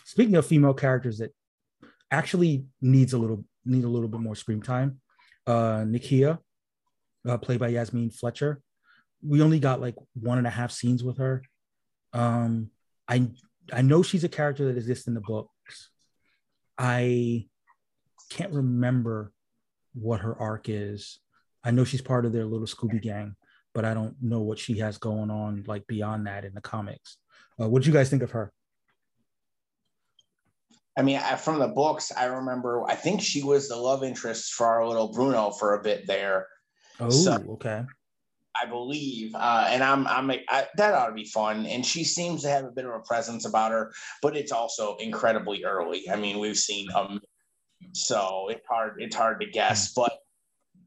[0.05, 1.31] speaking of female characters that
[2.11, 4.99] actually needs a little need a little bit more screen time,
[5.47, 6.39] uh Nakia,
[7.27, 8.61] uh, played by Yasmeen Fletcher,
[9.25, 11.43] we only got like one and a half scenes with her.
[12.13, 12.71] Um,
[13.07, 13.29] I
[13.71, 15.89] I know she's a character that exists in the books.
[16.77, 17.47] I
[18.29, 19.31] can't remember
[19.93, 21.19] what her arc is
[21.63, 23.35] I know she's part of their little Scooby gang,
[23.79, 27.15] but I don't know what she has going on like beyond that in the comics.
[27.57, 28.51] Uh, what do you guys think of her?
[30.97, 32.83] I mean, I, from the books, I remember.
[32.89, 36.47] I think she was the love interest for our little Bruno for a bit there.
[36.99, 37.83] Oh, So- okay.
[38.61, 41.65] I believe, uh, and I'm, I'm, I, that ought to be fun.
[41.65, 44.97] And she seems to have a bit of a presence about her, but it's also
[44.97, 46.09] incredibly early.
[46.09, 47.21] I mean, we've seen um,
[47.93, 49.93] so it's hard, it's hard to guess.
[49.93, 50.11] But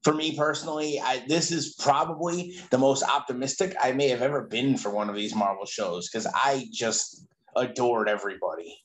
[0.02, 4.76] for me personally, I this is probably the most optimistic I may have ever been
[4.76, 8.76] for one of these Marvel shows because I just adored everybody.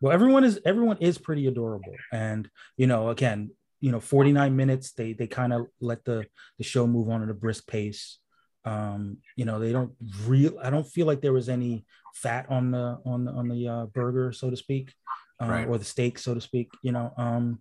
[0.00, 4.92] Well, everyone is everyone is pretty adorable, and you know, again, you know, 49 minutes.
[4.92, 6.26] They they kind of let the
[6.58, 8.18] the show move on at a brisk pace.
[8.64, 9.92] Um, you know, they don't
[10.26, 10.58] real.
[10.62, 13.86] I don't feel like there was any fat on the on the on the uh,
[13.86, 14.92] burger, so to speak,
[15.40, 15.68] uh, Right.
[15.68, 16.70] or the steak, so to speak.
[16.82, 17.58] You know, um,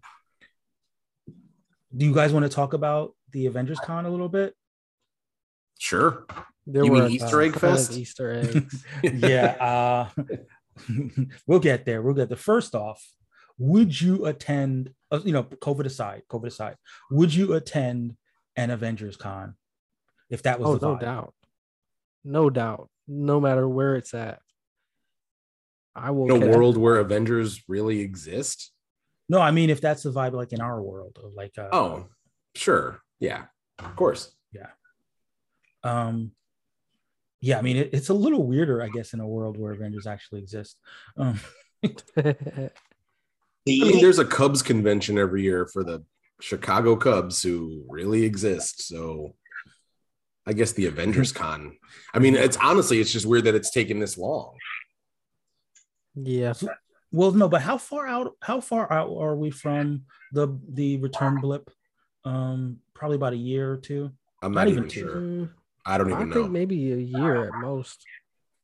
[1.96, 4.56] do you guys want to talk about the Avengers Con a little bit?
[5.80, 6.26] Sure.
[6.68, 7.98] There You mean were a Easter egg fest?
[7.98, 8.86] Easter eggs.
[9.04, 10.10] yeah, uh,
[11.48, 12.02] we'll get there.
[12.02, 12.38] We'll get there.
[12.38, 13.04] First off,
[13.58, 14.94] would you attend?
[15.12, 16.76] uh, You know, COVID aside, COVID aside,
[17.10, 18.16] would you attend
[18.56, 19.56] an Avengers Con
[20.30, 21.00] if that was oh, the no vibe?
[21.02, 21.34] doubt.
[22.24, 22.90] No doubt.
[23.08, 24.40] No matter where it's at.
[25.96, 28.72] I will In a world where Avengers really exist.
[29.30, 32.08] No, I mean if that's the vibe, like in our world, of like, uh, Oh,
[32.56, 33.02] sure.
[33.20, 33.46] Yeah,
[33.80, 34.34] of course.
[34.52, 34.68] Yeah.
[35.84, 36.32] Um,
[37.40, 40.08] yeah, I mean it, it's a little weirder, I guess, in a world where Avengers
[40.08, 40.78] actually exist.
[41.18, 41.40] Um,
[41.84, 42.70] I
[43.66, 46.04] mean, there's a Cubs convention every year for the
[46.40, 48.88] Chicago Cubs who really exist.
[48.88, 49.36] So
[50.46, 51.78] I guess the Avengers Con.
[52.14, 54.56] I mean, it's honestly, it's just weird that it's taken this long.
[56.16, 56.54] yeah.
[57.12, 58.36] Well, no, but how far out?
[58.42, 61.70] How far out are we from the the return blip?
[62.24, 64.12] Um, probably about a year or two.
[64.42, 65.16] I'm Not not, even even sure.
[65.16, 65.50] Mm,
[65.86, 66.32] I don't even know.
[66.32, 66.52] I think know.
[66.52, 68.04] maybe a year at most.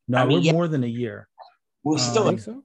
[0.06, 0.52] No, I mean, we're yeah.
[0.52, 1.28] more than a year.
[1.82, 2.62] we're Uh, still I think so.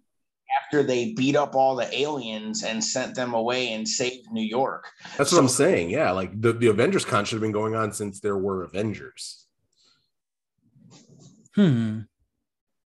[0.64, 4.88] after they beat up all the aliens and sent them away and saved New York.
[5.18, 5.90] That's what I'm saying.
[5.90, 9.48] Yeah, like the, the Avengers Con should have been going on since there were Avengers.
[11.56, 12.02] Hmm.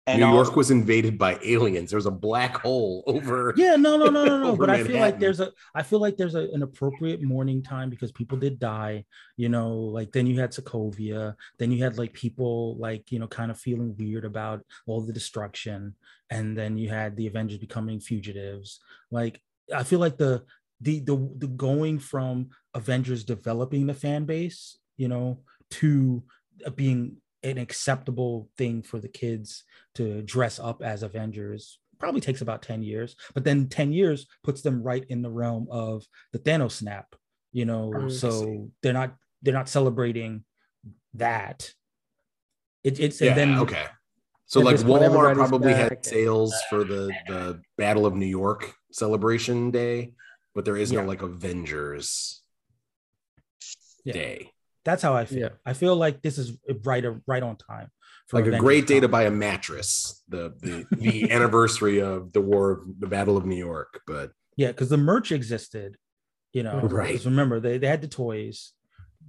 [0.05, 1.89] And New York also- was invaded by aliens.
[1.91, 3.53] There was a black hole over.
[3.55, 4.57] Yeah, no, no, no, no, no.
[4.57, 7.89] But I feel like there's a, I feel like there's a, an appropriate mourning time
[7.89, 9.05] because people did die.
[9.37, 13.27] You know, like then you had Sokovia, then you had like people like you know
[13.27, 15.95] kind of feeling weird about all the destruction,
[16.29, 18.81] and then you had the Avengers becoming fugitives.
[19.09, 19.39] Like
[19.73, 20.43] I feel like the
[20.81, 25.39] the the the going from Avengers developing the fan base, you know,
[25.71, 26.23] to
[26.75, 29.63] being an acceptable thing for the kids
[29.95, 34.61] to dress up as Avengers probably takes about 10 years, but then 10 years puts
[34.61, 37.15] them right in the realm of the Thanos snap,
[37.51, 38.11] you know, Mm.
[38.11, 40.45] So they're not they're not celebrating
[41.15, 41.73] that.
[42.83, 43.85] It, it's Yeah, and then okay.
[44.45, 48.73] So And like Walmart everybody's probably had sales for the the Battle of New York
[48.91, 50.13] celebration day,
[50.55, 51.01] but there is Yeah.
[51.01, 52.41] no like Avengers
[54.03, 54.13] Yeah.
[54.13, 54.52] day.
[54.85, 55.39] That's how I feel.
[55.39, 55.49] Yeah.
[55.65, 57.89] I feel like this is right right on time.
[58.27, 60.23] for Like a great day to buy a mattress.
[60.27, 64.67] The the, the anniversary of the War of the Battle of New York, but Yeah,
[64.67, 65.97] because the merch existed,
[66.51, 66.75] you know.
[66.75, 66.95] Mm-hmm.
[66.95, 67.25] Right.
[67.25, 68.73] Remember, they, they had the toys,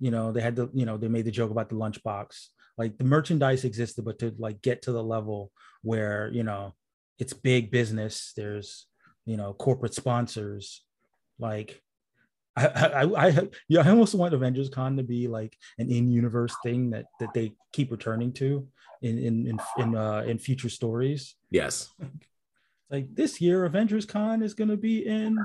[0.01, 2.49] you know, they had the, you know, they made the joke about the lunchbox.
[2.77, 6.75] Like the merchandise existed, but to like get to the level where, you know,
[7.19, 8.87] it's big business, there's,
[9.25, 10.85] you know, corporate sponsors,
[11.39, 11.81] like
[12.57, 16.91] I, I, I, yeah, I almost want Avengers Con to be like an in-universe thing
[16.91, 18.69] that that they keep returning to
[19.03, 21.35] in in in in, uh, in future stories.
[21.51, 21.91] Yes.
[22.91, 25.39] like this year avengers con is going to be in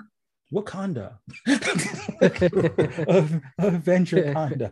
[0.53, 1.17] wakanda.
[3.09, 4.71] Av- avenger conda.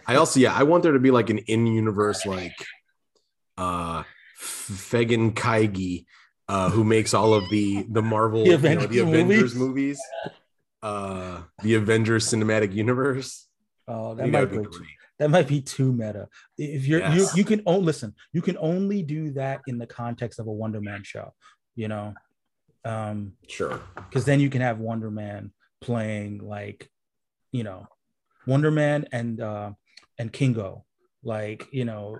[0.06, 2.54] I also yeah, I want there to be like an in-universe like
[3.58, 4.04] uh
[4.40, 6.06] Fegan Kaigi
[6.48, 10.00] uh who makes all of the the Marvel The you know, Avengers the Avengers movies.
[10.82, 13.46] Uh the Avengers cinematic universe.
[13.88, 14.84] oh that might be too,
[15.18, 17.16] that might be too meta if you're Yes.
[17.16, 20.52] you, you can only listen you can only do that in the context of a
[20.52, 21.32] wonder man show
[21.76, 22.14] you know
[22.84, 23.80] um Sure.
[24.08, 26.88] because then you can have wonder man playing like
[27.52, 27.86] you know
[28.46, 29.70] wonder man and uh
[30.18, 30.84] and kingo
[31.22, 32.18] like you know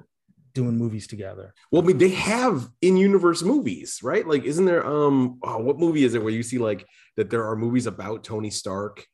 [0.55, 4.26] doing movies together Well, I mean, they have in-universe movies, right?
[4.26, 6.86] Like, isn't there um oh, what movie is it where you see like
[7.16, 9.07] that there are movies about Tony Stark?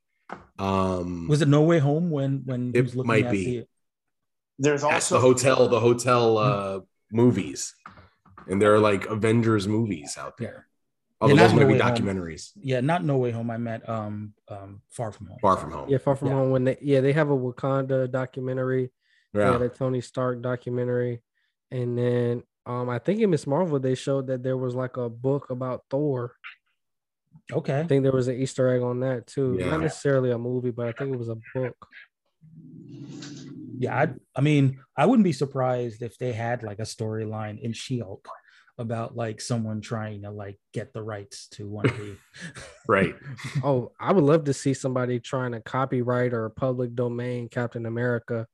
[0.58, 3.44] Um was it no way home when when he It was looking might at be.
[3.44, 3.66] the
[4.58, 6.80] There's That's also the hotel, the hotel uh
[7.12, 7.74] movies.
[8.48, 10.66] And there are like Avengers movies out there.
[11.20, 11.92] Oh, Yeah, those not might No be Way Home.
[11.94, 12.50] documentaries.
[12.60, 13.50] Yeah, not No Way Home.
[13.50, 15.38] I meant um um Far From Home.
[15.40, 15.88] Far from home.
[15.88, 16.34] Yeah, Far From Yeah.
[16.34, 16.50] Home.
[16.50, 18.90] When they yeah they have a Wakanda documentary.
[19.34, 19.52] They Yeah.
[19.52, 21.20] had a Tony Stark documentary,
[21.70, 25.08] and then um I think in Miss Marvel they showed that there was like a
[25.08, 26.34] book about Thor.
[27.52, 27.80] Okay.
[27.80, 29.56] I think there was an Easter egg on that too.
[29.58, 29.70] Yeah.
[29.70, 31.86] Not necessarily a movie, but I think it was a book.
[33.78, 37.72] Yeah, I I mean, I wouldn't be surprised if they had like a storyline in
[37.72, 38.28] She-Hulk
[38.76, 42.16] about like someone trying to like get the rights to one of the
[42.88, 43.14] Right.
[43.62, 48.46] Oh, I would love to see somebody trying to copyright or public domain Captain America.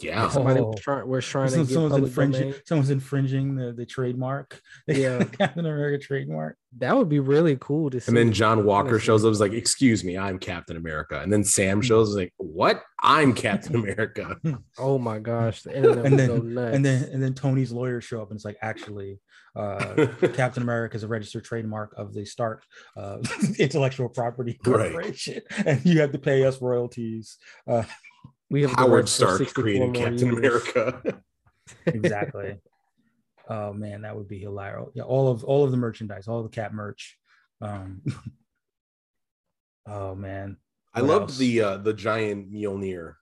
[0.00, 0.28] Yeah.
[0.28, 0.70] Somebody Oh.
[0.70, 2.60] was trying, was trying to get someone's infringing domain.
[2.66, 4.60] someone's infringing the, the trademark.
[4.86, 5.24] The Yeah.
[5.24, 6.56] Captain America trademark.
[6.78, 8.08] That would be really cool to see.
[8.08, 11.44] And then John Walker shows up is like, "Excuse me, I'm Captain America." And then
[11.44, 12.82] Sam shows up, like, "What?
[13.02, 14.36] I'm Captain America."
[14.78, 16.60] Oh my gosh, the internet And then- go.
[16.62, 19.20] And then and then Tony's lawyers show up and it's like actually
[19.54, 22.64] uh Captain America is a registered trademark of the Stark
[22.96, 23.18] uh,
[23.60, 24.90] intellectual property Right.
[24.90, 27.38] corporation, and you have to pay us royalties.
[27.68, 27.84] Uh,
[28.54, 30.38] we have Howard Stark 64 created Captain years.
[30.38, 31.22] America.
[31.86, 32.60] exactly.
[33.48, 34.90] oh man, that would be hilarious.
[34.94, 37.18] Yeah, all of all of the merchandise, all the Cap merch.
[37.60, 38.02] Um,
[39.88, 40.56] oh man,
[40.94, 41.38] I What loved else?
[41.38, 43.14] the uh the giant Mjolnir.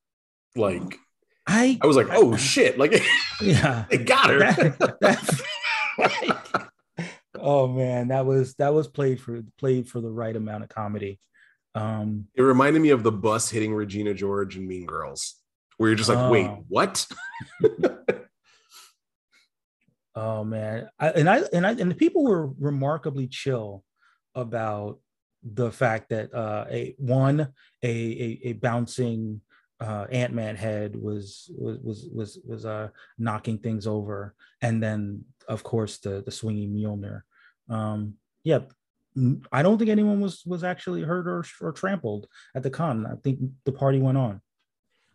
[0.54, 0.98] Like,
[1.46, 3.02] I I was like, "Oh shit!" Like,
[3.40, 3.86] yeah.
[3.88, 4.38] they got her.
[4.38, 6.68] That- that-
[7.38, 11.18] oh man, that was that was played for played for the right amount of comedy.
[11.74, 15.36] Um, It reminded me of the bus hitting Regina George and Mean Girls,
[15.78, 16.64] where you're just like, "Wait, Oh.
[16.68, 17.06] what?"
[20.14, 23.82] Oh man, I, and I and I and the people were remarkably chill
[24.34, 25.00] about
[25.42, 29.40] the fact that uh, a one a a, a bouncing
[29.80, 35.24] uh, Ant Man head was was was was was uh, knocking things over, and then
[35.48, 37.22] of course the the swinging Mjolnir.
[37.70, 38.14] Um,
[38.44, 38.60] yeah,
[39.52, 43.06] I don't think anyone was was actually hurt or or trampled at the con.
[43.06, 44.40] I think the party went on.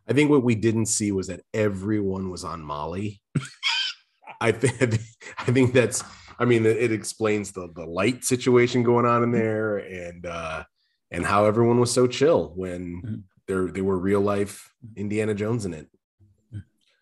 [0.07, 3.21] I think what we didn't see was that everyone was on Molly.
[4.41, 4.99] I think
[5.39, 6.03] I think that's
[6.39, 10.63] I mean it, explains the the light situation going on in there and uh
[11.09, 13.23] and how everyone was so chill when Mhm.
[13.47, 15.87] there they were real life Indiana Jones in it.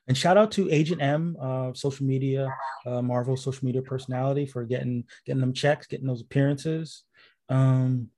[0.07, 2.47] And shout out to Agent M, uh, social media,
[2.85, 7.03] uh, Marvel social media personality for getting getting them checks, getting those appearances.
[7.49, 8.09] Um,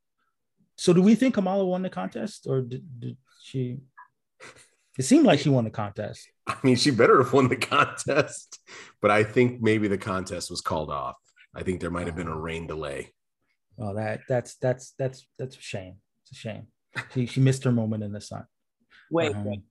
[0.75, 3.79] so, do we think Kamala won the contest, or did, did she?
[4.99, 6.27] It seemed like she won the contest.
[6.47, 8.59] I mean she better have won the contest,
[9.01, 11.15] but I think maybe the contest was called off.
[11.53, 13.13] I think there might have been a rain delay.
[13.79, 15.97] Oh, that that's that's that's that's a shame.
[16.23, 16.67] It's a shame.
[17.13, 18.45] She she missed her moment in the sun.
[19.11, 19.61] Wait, Um, wait,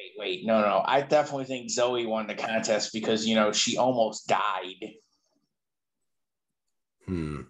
[0.00, 0.46] wait, wait.
[0.46, 0.82] No, no.
[0.84, 4.92] I definitely think Zoe won the contest because you know she almost died.
[7.06, 7.42] Hmm.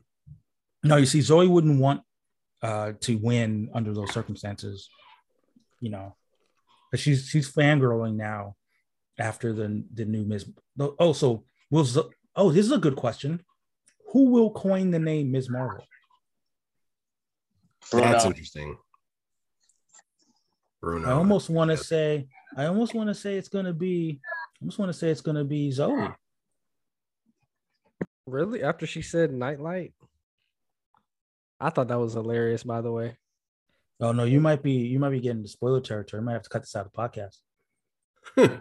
[0.82, 2.02] No, you see, Zoe wouldn't want
[2.62, 4.88] uh, to win under those circumstances,
[5.80, 6.16] you know,
[6.90, 8.56] but she's she's fangirling now
[9.18, 10.50] after the the new Ms.
[10.78, 13.42] Oh, so will Zo- oh, this is a good question.
[14.12, 15.50] Who will coin the name Ms.
[15.50, 15.84] Marvel?
[17.92, 18.76] That's interesting.
[20.80, 21.08] Bruno.
[21.08, 22.26] I almost want to say,
[22.60, 25.44] I almost want to say it's gonna be, I almost want to say it's gonna
[25.44, 26.08] be Zoe.
[28.26, 28.62] Really?
[28.62, 29.94] After she said nightlight?
[31.58, 33.16] I thought that was hilarious, by the way.
[33.98, 36.20] Oh no, you might be you might be getting the spoiler territory.
[36.20, 36.98] You might have to cut this out of the
[38.36, 38.60] podcast.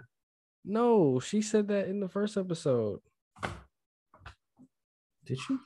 [0.64, 3.02] No, she said that in the first episode.
[5.26, 5.58] Did she?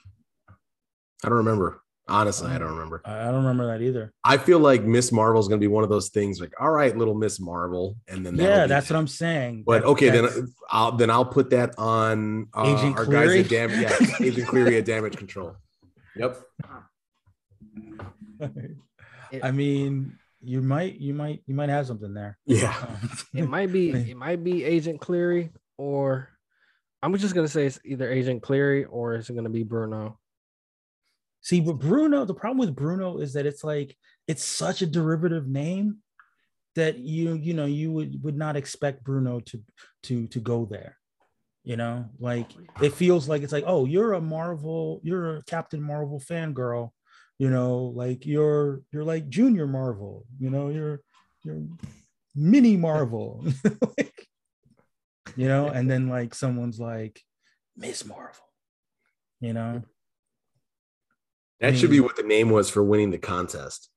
[1.23, 1.81] I don't remember.
[2.07, 3.01] Honestly, I don't remember.
[3.05, 4.11] I I don't remember that either.
[4.25, 6.69] I feel like Miss Marvel is going to be one of those things like, all
[6.71, 8.93] right, little Miss Marvel, and then Yeah, be that's it.
[8.93, 9.63] what I'm saying.
[9.65, 13.43] But That- okay, that's- then I'll then I'll put that on uh, Agent our Cleary?
[13.43, 13.79] guys at damage.
[14.19, 15.55] Yeah, Agent Cleary at Damage Control.
[16.17, 16.37] Yep.
[19.43, 22.37] I mean, you might, you might, you might have something there.
[22.45, 22.73] Yeah.
[23.33, 26.29] It might be it might be Agent Cleary or
[27.01, 30.19] I'm just gonna say it's either Agent Cleary or it's gonna be Bruno.
[31.43, 33.95] See, but Bruno, the problem with Bruno is that it's like
[34.27, 35.97] it's such a derivative name
[36.75, 39.61] that you, you know, you would would not expect Bruno to
[40.03, 40.97] to to go there.
[41.65, 42.47] You know, like
[42.81, 46.89] it feels like it's like, oh, you're a Marvel, you're a Captain Marvel fangirl.
[47.39, 50.25] You know, like you're you're like Junior Marvel.
[50.39, 51.01] You know, you're
[51.43, 51.63] you're
[52.35, 53.45] mini Marvel.
[53.97, 54.27] like,
[55.35, 57.21] you know, and then like someone's like
[57.75, 58.45] Miss Marvel.
[59.41, 59.83] You know,
[61.59, 63.89] That should be what the name was for winning the contest.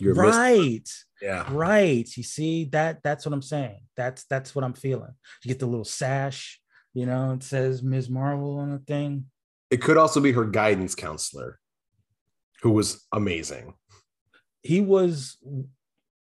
[0.00, 0.88] You're right.
[1.20, 1.46] Yeah.
[1.50, 2.08] Right.
[2.16, 3.80] You see that that's what I'm saying.
[3.96, 5.12] That's that's what I'm feeling.
[5.42, 6.60] You get the little sash,
[6.94, 8.08] you know, it says Ms.
[8.08, 9.26] Marvel on the thing.
[9.70, 11.58] It could also be her guidance counselor,
[12.62, 13.74] who was amazing.
[14.62, 15.36] He was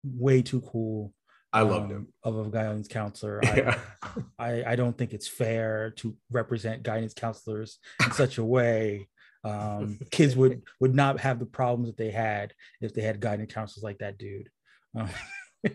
[0.03, 1.13] way too cool.
[1.53, 2.07] I loved um, him.
[2.23, 3.39] Of a guidance counselor.
[3.43, 3.79] Yeah.
[4.03, 9.07] I, I, I don't think it's fair to represent guidance counselors in such a way.
[9.45, 13.53] Um, kids would would not have the problems that they had if they had guidance
[13.53, 14.49] counselors like that dude.
[14.97, 15.09] Um,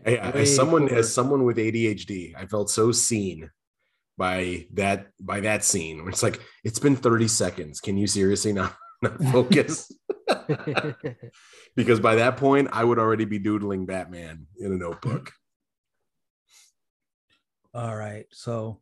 [0.05, 3.51] Way as someone as someone with ADHD, I felt so seen
[4.17, 5.99] by that by that scene.
[5.99, 7.81] Where it's like it's been 30 seconds.
[7.81, 9.91] Can you seriously not, not focus?
[11.75, 15.33] because by that point, I would already be doodling Batman in a notebook.
[17.75, 18.81] all right, so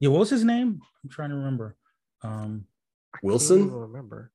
[0.00, 0.80] yeah, what was his name?
[1.02, 1.76] I'm trying to remember.
[2.22, 2.75] Um, I
[3.22, 3.60] Wilson?
[3.66, 4.30] even remember.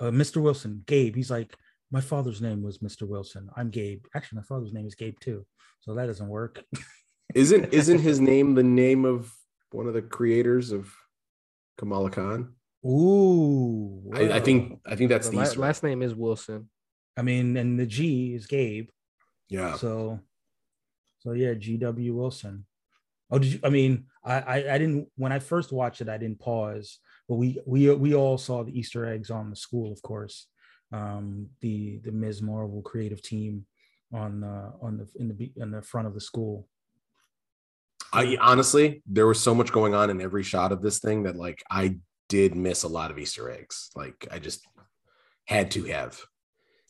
[0.00, 0.40] uh, Mr.
[0.42, 1.14] Wilson, Gabe.
[1.16, 1.54] He's like,
[1.90, 3.08] my father's name was Mr.
[3.08, 3.48] Wilson.
[3.56, 4.04] I'm Gabe.
[4.14, 5.46] Actually, my father's name is Gabe too.
[5.80, 6.62] So that doesn't work.
[7.34, 9.30] Isn't isn't his name the name of
[9.70, 10.90] one of the creators of
[11.76, 12.54] Kamala Khan?
[12.86, 14.10] Ooh.
[14.14, 16.70] I, I think I think that's The the la- last name is Wilson.
[17.18, 18.88] I mean, and the G is Gabe.
[19.48, 19.76] yeah.
[19.76, 20.20] So,
[21.18, 22.14] so yeah, G.W.
[22.14, 22.64] Wilson.
[23.30, 23.60] Oh, did you?
[23.62, 26.98] I mean, I, I I didn't when I first watched it, I didn't pause,
[27.28, 30.46] but we we we all saw the Easter eggs on the school, of course.
[30.92, 32.40] Um, the the Ms.
[32.40, 33.66] Marvel creative team
[34.12, 36.66] on uh, on the in the in the front of the school.
[38.10, 41.36] I honestly, there was so much going on in every shot of this thing that
[41.36, 41.98] like I
[42.30, 43.90] did miss a lot of Easter eggs.
[43.94, 44.66] Like I just
[45.46, 46.18] had to have.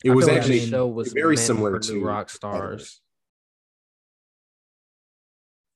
[0.05, 3.01] It I was feel like actually the show was very similar to rock stars.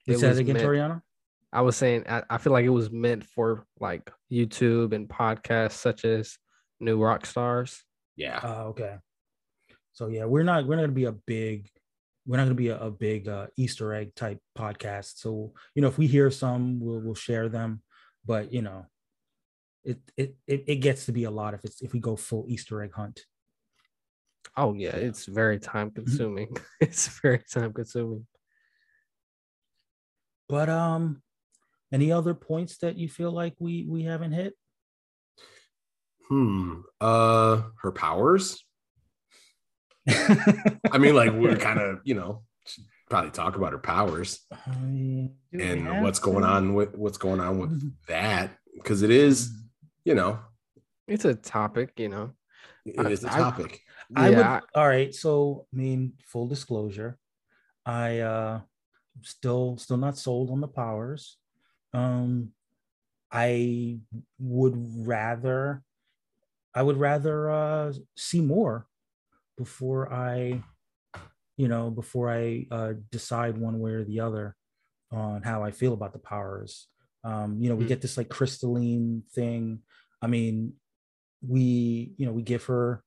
[0.06, 1.02] Is It said was it again, meant- Toriono?
[1.53, 5.72] I was saying I, I feel like it was meant for like YouTube and podcasts
[5.72, 6.36] such as
[6.80, 7.78] New Rockstars.
[8.16, 8.40] Yeah.
[8.42, 8.96] Oh, okay.
[9.92, 11.68] So yeah, we're not we're not gonna be a big
[12.26, 15.18] we're not gonna be a, a big uh, Easter egg type podcast.
[15.18, 17.82] So you know, if we hear some, we'll we'll share them.
[18.24, 18.86] But you know,
[19.84, 22.46] it it it, it gets to be a lot if it's if we go full
[22.48, 23.20] Easter egg hunt.
[24.57, 26.57] Oh yeah, it's very time consuming.
[26.80, 28.26] it's very time consuming.
[30.48, 31.22] But um,
[31.93, 34.55] any other points that you feel like we we haven't hit?
[36.28, 36.80] Hmm.
[37.01, 38.64] Uh her powers.
[40.09, 42.43] I mean, like we're kind of, you know,
[43.11, 47.40] probably talk about her powers I mean, and have what's going on with what's going
[47.40, 48.51] on with that.
[48.74, 49.51] Because it is,
[50.05, 50.38] you know,
[51.07, 52.32] It's a topic, you know.
[52.86, 53.80] it is the I- topic.
[54.16, 55.14] I Yeah, would all right.
[55.14, 57.18] So I mean, full disclosure,
[57.86, 58.61] I uh
[59.22, 61.38] still still not sold on the powers.
[61.93, 62.53] Um
[63.32, 64.01] I
[64.38, 64.74] would
[65.07, 65.84] rather
[66.74, 68.88] I would rather uh see more
[69.59, 70.62] before I
[71.57, 74.57] you know before I uh decide one way or the other
[75.12, 76.88] on how I feel about the powers.
[77.24, 77.88] Um, you know, we Mhm.
[77.88, 79.82] get this like crystalline thing.
[80.22, 80.74] I mean,
[81.43, 83.05] we, you know, we give her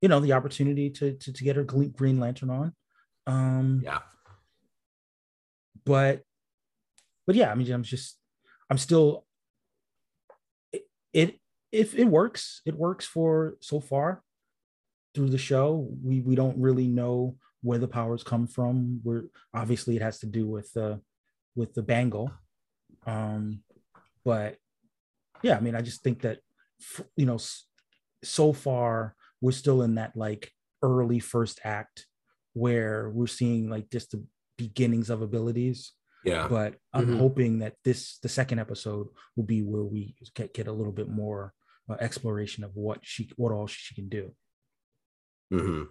[0.00, 2.74] you know the opportunity to to, to get her green lantern on
[3.26, 4.00] um Yeah.
[5.84, 6.22] but
[7.26, 8.18] but yeah i mean i'm just
[8.70, 9.24] i'm still
[10.72, 11.40] it, it
[11.72, 14.22] if it works it works for so far
[15.14, 15.88] through the show.
[16.02, 19.00] We we don't really know where the powers come from.
[19.04, 20.96] We're obviously it has to do with uh
[21.54, 22.30] with the bangle.
[23.06, 23.60] Um
[24.24, 24.56] but
[25.42, 26.38] yeah i mean i just think that
[27.16, 27.38] you know
[28.22, 30.50] so far we're still in that like
[30.82, 32.06] early first act
[32.54, 34.24] where we're seeing like just the
[34.56, 35.92] beginnings of abilities
[36.24, 36.48] Yeah.
[36.48, 37.16] but i'm Mhm.
[37.18, 41.08] hoping that this the second episode will be where we get, get a little bit
[41.08, 41.52] more
[41.88, 44.34] uh, exploration of what she what all she can do
[45.50, 45.84] hmm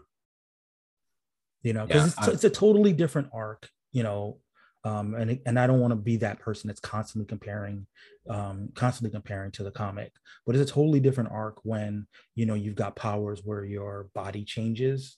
[1.62, 4.40] you know because Yeah, it's, it's a totally different arc you know
[4.84, 7.88] um and and i don't want to be that person that's constantly comparing
[8.30, 10.12] um constantly comparing to the comic
[10.46, 12.06] but it's a totally different arc when
[12.36, 15.18] you know you've got powers where your body changes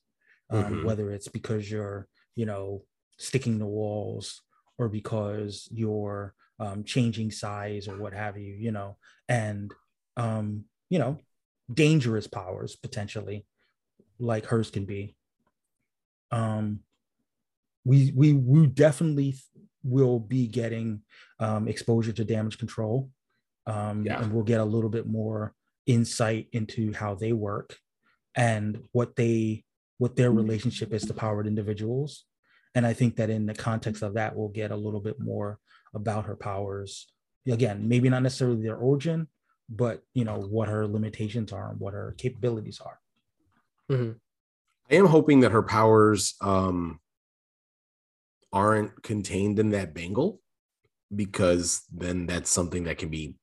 [0.52, 0.86] um Mhm.
[0.86, 2.84] whether it's because you're you know
[3.18, 4.42] sticking to walls
[4.78, 8.98] or because you're um changing size or what have you you know
[9.28, 9.74] and
[10.18, 11.18] um you know
[11.74, 13.46] dangerous powers potentially
[14.20, 15.16] like hers can be.
[16.32, 16.80] Um
[17.84, 19.36] we we we definitely
[19.84, 21.02] will be getting
[21.40, 23.10] um exposure to damage control
[23.68, 24.22] um Yeah.
[24.22, 25.54] and we'll get a little bit more
[25.86, 27.78] insight into how they work
[28.36, 29.64] and what they
[29.98, 32.26] what their relationship is to powered individuals
[32.76, 35.60] and i think that in the context of that we'll get a little bit more
[35.94, 37.08] about her powers
[37.48, 39.28] again maybe not necessarily their origin
[39.70, 43.00] but you know what her limitations are and what her capabilities are
[44.92, 47.00] I am hoping that her powers um
[48.54, 50.40] aren't contained in that bangle
[51.14, 53.36] because then that's something that can be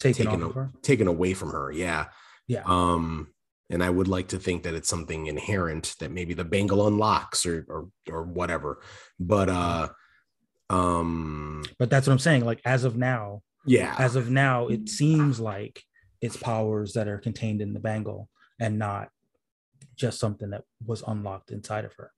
[0.00, 0.72] taken, taken, her.
[0.82, 1.70] taken away from her.
[1.70, 2.06] Yeah.
[2.48, 2.62] Yeah.
[2.66, 3.28] Um,
[3.70, 7.46] and I would like to think that it's something inherent that maybe the bangle unlocks
[7.46, 8.82] or or or whatever.
[9.18, 9.88] But uh
[10.68, 12.44] um But that's what I'm saying.
[12.44, 13.94] Like as of now, yeah.
[13.98, 15.82] as of now, it seems like
[16.20, 19.08] it's powers that are contained in the bangle and not
[19.96, 22.12] just something that was unlocked inside of her.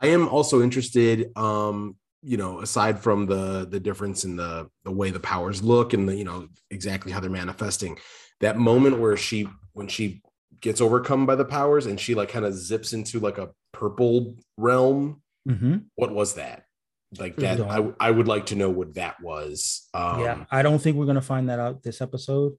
[0.00, 4.90] I am also interested um you know aside from the the difference in the the
[4.90, 7.96] way the powers look and the you know exactly how they're manifesting
[8.40, 10.22] that moment where she when she
[10.60, 14.36] gets overcome by the powers and she like kind of zips into like a purple
[14.56, 15.76] realm Mm-hmm.
[15.94, 16.64] what was that
[17.20, 20.80] like that I, I would like to know what that was um yeah, I don't
[20.80, 22.54] think we're gonna find that out this episode,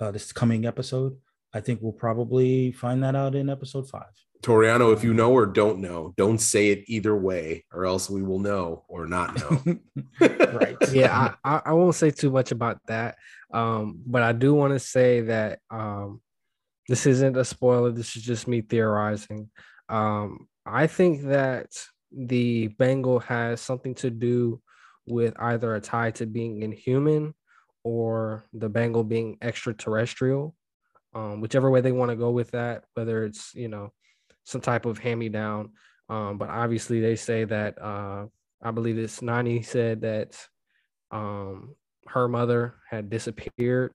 [0.00, 1.18] uh, this coming episode.
[1.52, 4.08] I think we'll probably find that out in episode five.
[4.42, 8.22] toriono if you know or don't know don't say it either way or else we
[8.22, 9.36] will know or not
[9.66, 9.78] know
[10.20, 10.76] right.
[10.92, 13.16] yeah, I, I, I won't say too much about that.
[13.52, 16.22] Um, but I do want to say that um,
[16.90, 17.92] this isn't a spoiler.
[17.92, 19.48] This is just me theorizing.
[19.88, 21.68] Um, I think that
[22.10, 24.60] the bangle has something to do
[25.06, 27.32] with either a tie to being inhuman
[27.84, 30.56] or the bangle being extraterrestrial.
[31.14, 33.92] Um, whichever way they want to go with that, whether it's you know
[34.42, 35.70] some type of hand me down.
[36.08, 38.26] Um, but obviously they say that uh,
[38.60, 40.36] I believe it's Nani said that
[41.12, 41.76] um
[42.08, 43.92] her mother had disappeared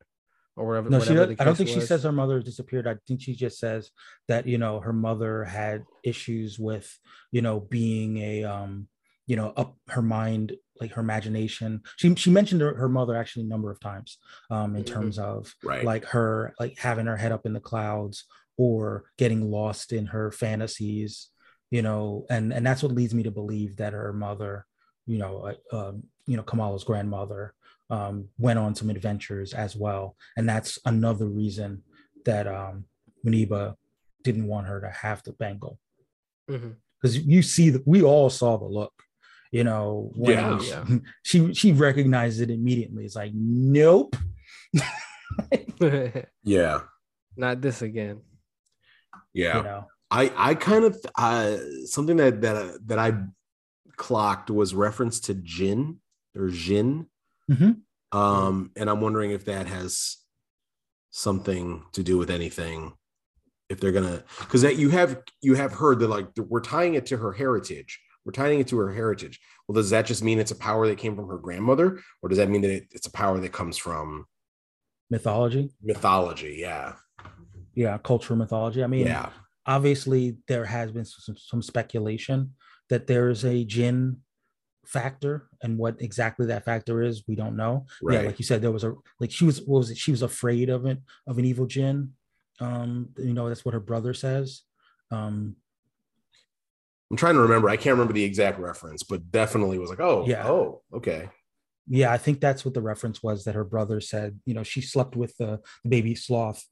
[0.56, 0.90] or whatever.
[0.90, 1.10] No, she.
[1.10, 2.88] whatever the I don't think she says her mother disappeared.
[2.88, 3.92] I think she just says
[4.28, 6.98] that you know her mother had issues with
[7.32, 8.88] you know being a um
[9.28, 11.82] you know up her mind like her imagination.
[11.98, 14.18] She she mentioned her, her mother actually a number of times
[14.50, 14.94] um in Mhm.
[14.94, 18.26] terms of right like her like having her head up in the clouds
[18.58, 21.30] or getting lost in her fantasies
[21.72, 24.66] you know and and that's what leads me to believe that her mother
[25.06, 27.54] you know uh, um, you know kamala's grandmother
[27.90, 31.84] um, went on some adventures as well and that's another reason
[32.26, 32.86] that um
[33.26, 33.76] muneeba
[34.24, 35.78] didn't want her to have the bangle
[36.50, 36.76] Mhm.
[37.02, 38.94] because you see that we all saw the look
[39.52, 40.60] you know when Yeah.
[40.60, 40.86] she, Yeah.
[41.24, 44.16] she she recognized it immediately it's like nope
[46.44, 46.80] yeah
[47.38, 48.22] Not this again.
[49.34, 53.14] yeah you know I I kind of uh something that that uh, that I
[53.98, 56.00] clocked was reference to Jinn
[56.38, 57.08] or Jinn.
[57.50, 57.82] Mhm.
[58.12, 60.18] Um and I'm wondering if that has
[61.12, 62.94] something to do with anything
[63.70, 66.96] if they're going to cuz that you have you have heard that like we're tying
[66.96, 68.00] it to her heritage.
[68.26, 69.40] We're tying it to her heritage.
[69.68, 72.38] Well, does that just mean it's a power that came from her grandmother or does
[72.38, 74.26] that mean that it, it's a power that comes from
[75.10, 76.58] mythology mythology?
[76.60, 76.94] Yeah.
[77.74, 79.30] yeah cultural mythology i mean yeah.
[79.66, 82.52] obviously there has been some, some speculation
[82.90, 84.18] that there is a jinn
[84.88, 87.86] factor and what exactly that factor is we don't know.
[88.10, 89.98] Yeah like you said there was a like she was what was it?
[89.98, 92.14] She was afraid of it of an evil jinn
[92.62, 94.62] um you know that's what her brother says.
[95.12, 95.56] Um
[97.12, 97.70] I'm trying to remember.
[97.70, 100.48] I can't remember the exact reference, but definitely was like, oh, Yeah.
[100.48, 101.30] oh, okay.
[101.88, 104.40] yeah i think that's what the reference was that her brother said.
[104.46, 106.64] You know she slept with the, the baby sloth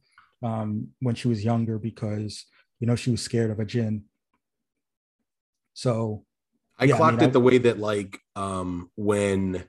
[0.41, 2.45] um when she was younger because
[2.80, 4.03] you know she was scared of a jinn
[5.74, 6.26] so
[6.80, 9.63] I Yeah, I clocked mean, it I- the way that like um when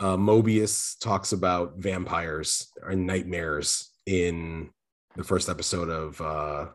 [0.00, 4.70] uh Mobius talks about vampires and nightmares in
[5.16, 6.66] the first episode of uh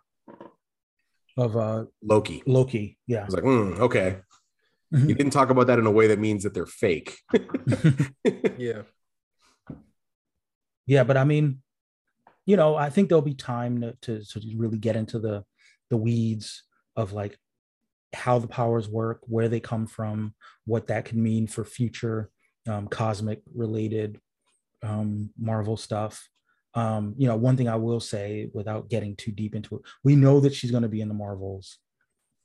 [1.38, 2.43] of uh Loki.
[2.45, 4.20] Loki yeah I was like, hmm, okay.
[4.93, 5.10] Mhm.
[5.10, 7.18] You didn't talk about that in a way that means that they're fake.
[8.58, 8.84] Yeah.
[10.86, 11.62] yeah but i mean
[12.45, 15.43] you know i think there'll be time to, to, to really get into the
[15.89, 16.64] the weeds
[16.95, 17.38] of like
[18.14, 20.34] how the powers work where they come from
[20.66, 22.30] what that could mean for future
[22.68, 24.20] um, cosmic related
[24.84, 26.28] um, marvel stuff.
[26.74, 30.16] Um, you know one thing i will say without getting too deep into it we
[30.16, 31.80] know that she's going to be in the marvels.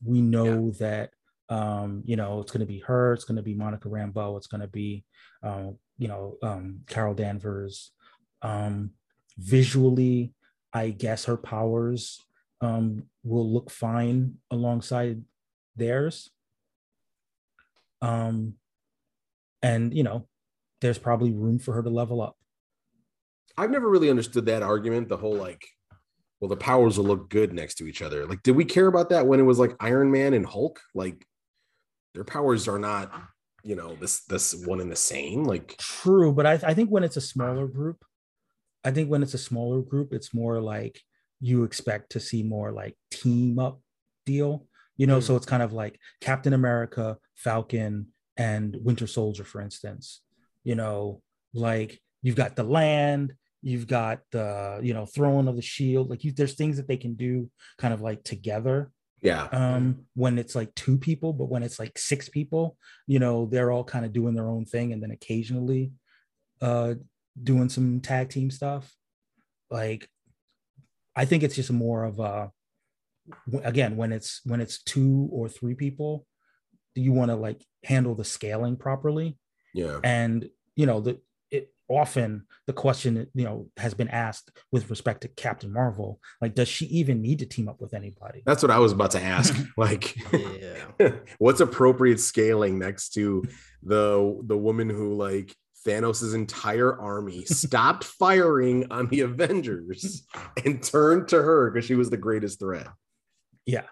[0.02, 1.10] We know that
[1.50, 4.46] um, you know it's going to be her it's going to be monica rambeau it's
[4.46, 5.04] going to be
[5.42, 7.92] um, you know um, carol danvers.
[8.40, 8.92] Um,
[9.38, 10.34] visually
[10.72, 12.20] i guess her powers
[12.60, 15.22] um, will look fine alongside
[15.76, 16.30] theirs
[18.00, 18.54] um,
[19.62, 20.26] and you know
[20.80, 22.36] there's probably room for her to level up
[23.56, 25.66] I've never really understood that argument, the whole like,
[26.40, 28.26] well, the powers will look good next to each other.
[28.26, 30.80] Like, did we care about that when it was like Iron Man and Hulk?
[30.94, 31.26] Like,
[32.14, 33.12] their powers are not,
[33.62, 35.44] you know, this this one and the same.
[35.44, 38.04] Like, True, but I, I think when it's a smaller group,
[38.84, 41.00] I think when it's a smaller group, it's more like
[41.40, 43.80] you expect to see more like team up
[44.24, 44.66] deal,
[44.96, 45.18] you know.
[45.18, 45.22] Mm.
[45.22, 50.22] So it's kind of like Captain America, Falcon, and Winter Soldier, for instance.
[50.64, 51.22] You know,
[51.54, 53.34] like you've got the land,
[53.64, 56.10] You've got the you know throwing of the shield.
[56.10, 58.90] Like you, there's things that they can do kind of like together
[59.22, 59.44] Yeah.
[59.52, 62.76] um when it's like two people but when it's like six people
[63.06, 65.92] you know they're all kind of doing their own thing and then occasionally
[66.60, 66.94] uh
[67.40, 68.92] doing some tag team stuff
[69.70, 70.08] like
[71.14, 72.50] i think it's just more of a
[73.64, 76.26] again when it's when it's two or three people
[76.94, 79.38] do you want to like handle the scaling properly
[79.74, 79.98] Yeah.
[80.04, 81.20] and you know the
[81.50, 86.54] it often the question you know has been asked with respect to captain marvel like
[86.54, 89.22] does she even need to team up with anybody That's what I was about to
[89.22, 89.54] ask.
[89.76, 91.12] like, Yeah.
[91.38, 93.44] what's appropriate scaling next to
[93.82, 95.54] the the woman who like
[95.86, 100.24] Thanos' entire army stopped firing on the Avengers
[100.64, 102.86] and turned to her because she was the greatest threat.
[103.66, 103.84] Yeah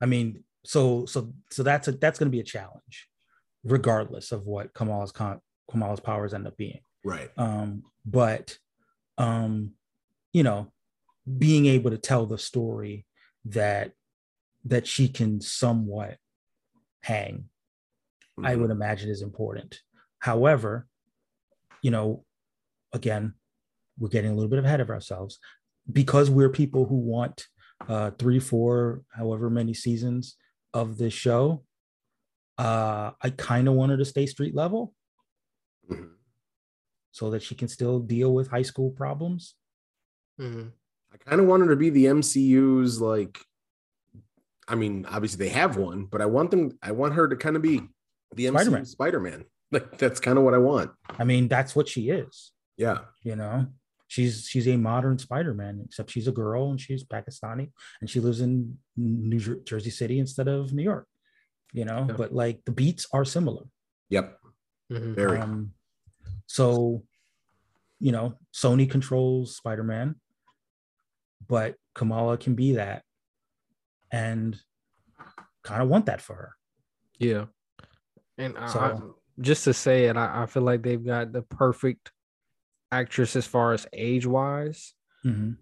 [0.00, 3.08] i mean so so so that's a that's going to be a challenge
[3.64, 5.40] regardless of what kamala's con-
[5.70, 7.30] kamala's powers end up being Right.
[7.38, 8.58] um but
[9.18, 9.72] um
[10.32, 10.72] you know
[11.38, 13.06] being able to tell the story
[13.46, 13.92] that
[14.64, 16.18] that she can somewhat
[17.02, 17.46] hang
[18.42, 18.60] I Mhm.
[18.60, 19.80] would imagine is important.
[20.18, 20.86] However,
[21.82, 22.24] you know,
[22.92, 23.34] again,
[23.98, 25.38] we're getting a little bit ahead of ourselves
[25.90, 27.48] because we're people who want
[27.88, 30.36] uh, three, four, however many seasons
[30.74, 31.64] of this show.
[32.58, 34.94] Uh, I kind of want her to stay street level
[35.90, 36.10] Mhm.
[37.10, 39.54] so that she can still deal with high school problems.
[40.38, 40.72] Mhm.
[41.12, 43.38] I kind of want her to be the MCU's like.
[44.68, 46.78] I mean, obviously they have one, but I want them.
[46.82, 47.80] I want her to kind of be
[48.36, 48.82] the Spider-Man.
[48.82, 49.44] MCU Spider-Man.
[49.72, 50.90] Like that's kind of what I want.
[51.10, 52.50] I mean, that's what she is.
[52.76, 53.04] Yeah.
[53.22, 53.68] You know,
[54.10, 58.40] she's she's a modern Spider-Man, except she's a girl and she's Pakistani and she lives
[58.40, 61.06] in New Jersey City instead of New York.
[61.72, 62.16] You know, Yeah.
[62.16, 63.64] but like the beats are similar.
[64.08, 64.26] Yep.
[64.90, 65.14] Mhm.
[65.14, 65.38] Very.
[65.38, 65.74] Um,
[66.48, 67.04] so,
[68.00, 70.16] you know, Sony controls Spider Man,
[71.46, 73.04] but Kamala can be that,
[74.10, 74.58] and
[75.62, 76.52] kind of want that for her.
[77.20, 77.44] Yeah.
[78.38, 78.98] And I, So- I-
[79.40, 82.10] just to say it, I, I feel like they've got the perfect
[82.92, 84.94] actress as far as age wise.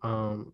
[0.03, 0.53] um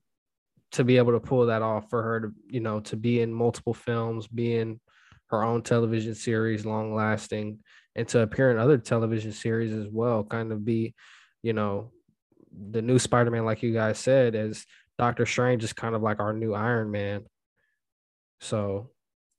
[0.72, 3.32] to be able to pull that off for her to you know to be in
[3.32, 4.80] multiple films be in
[5.28, 7.58] her own television series long lasting
[7.94, 10.94] and to appear in other television series as well kind of be
[11.42, 11.92] you know
[12.70, 14.64] the new spider-man like you guys said as
[14.98, 17.22] doctor strange is kind of like our new iron man
[18.40, 18.90] so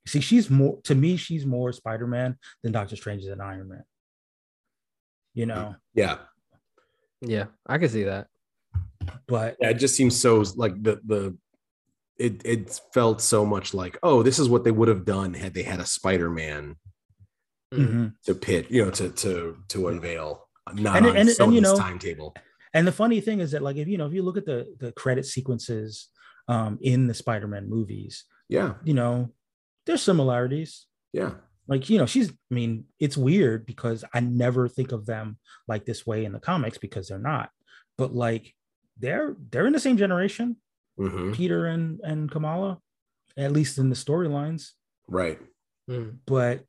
[0.06, 1.16] See, she's more to me.
[1.16, 3.82] She's more Spider Man than Doctor Strange is an Iron Man.
[5.34, 6.18] You know, Yeah.
[7.20, 8.28] Yeah i can see that
[9.28, 9.70] but Yeah.
[9.70, 11.36] It just seems so like the the.
[12.18, 15.52] It it felt so much like oh this is what they would have done had
[15.54, 16.76] they had a Spider-Man
[17.74, 18.14] Mhm.
[18.24, 21.60] to pit you know to to to unveil not And- on and- and, Sony's you
[21.60, 22.34] know, timetable.
[22.74, 24.66] And the funny thing is that, like, if you know, if you look at the
[24.78, 26.08] the credit sequences
[26.48, 28.74] um, in the Spider Man movies, Yeah.
[28.84, 29.32] you know,
[29.86, 30.86] there's similarities.
[31.12, 31.34] Yeah.
[31.68, 35.38] Like you know she's i mean it's weird because i never think of them
[35.68, 37.50] like this way in the comics because they're not
[37.98, 38.54] but like
[38.98, 40.56] they're they're in the same generation
[40.96, 42.78] hmm peter and and kamala
[43.36, 44.70] at least in the storylines
[45.08, 45.38] Right.
[45.88, 46.18] Mm.
[46.26, 46.64] but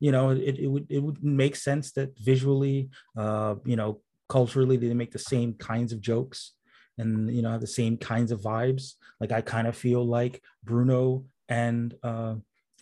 [0.00, 4.76] you know it, it would it would make sense that visually uh you know culturally
[4.76, 6.52] they make the same kinds of jokes
[6.98, 10.40] and you know have the same kinds of vibes like i kind of feel like
[10.62, 12.34] bruno and uh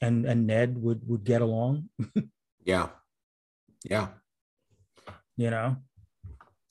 [0.03, 1.89] and and ned would would get along
[2.65, 2.89] Yeah.
[3.89, 4.09] Yeah.
[5.37, 5.77] you know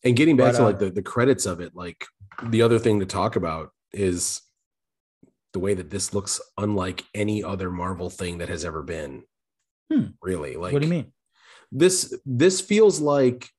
[0.04, 2.06] And getting back But, to uh, like the, the credits of it, like
[2.44, 4.42] the other thing to talk about is
[5.54, 9.24] the way that this looks unlike any other Marvel thing that has ever been.
[9.92, 10.08] Hmm.
[10.22, 11.12] Really, like what do you mean
[11.72, 13.50] this this feels like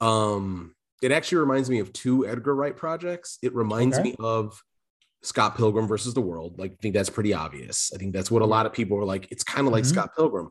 [0.00, 3.38] um it actually reminds me of two Edgar Wright projects.
[3.42, 4.10] It reminds Okay.
[4.10, 4.62] me of
[5.22, 6.58] Scott Pilgrim versus the World.
[6.58, 7.90] Like I think that's pretty obvious.
[7.94, 9.28] I think that's what a lot of people are like.
[9.30, 9.88] It's kind of like Mhm.
[9.88, 10.48] Scott Pilgrim.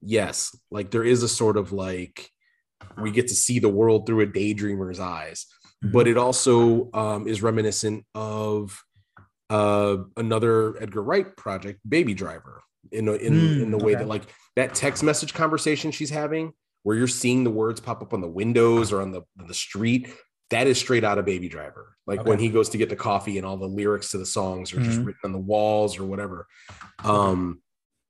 [0.00, 2.30] Yes, like there is a sort of like
[3.00, 5.46] we get to see the world through a daydreamer's eyes,
[5.84, 5.92] Mm-hmm.
[5.92, 8.82] but it also um, is reminiscent of
[9.50, 14.02] uh, another Edgar Wright project, Baby Driver, in a- in Mm, in the way okay.
[14.02, 14.22] that like
[14.56, 16.52] that text message conversation she's having,
[16.84, 20.08] where you're seeing the words pop up on the windows or on the the street.
[20.52, 21.96] That is straight out of Baby Driver.
[22.06, 24.72] Like when he goes to get the coffee and all the lyrics to the songs
[24.74, 25.06] are just Mhm.
[25.06, 26.46] written on the walls or whatever.
[27.02, 27.62] Um,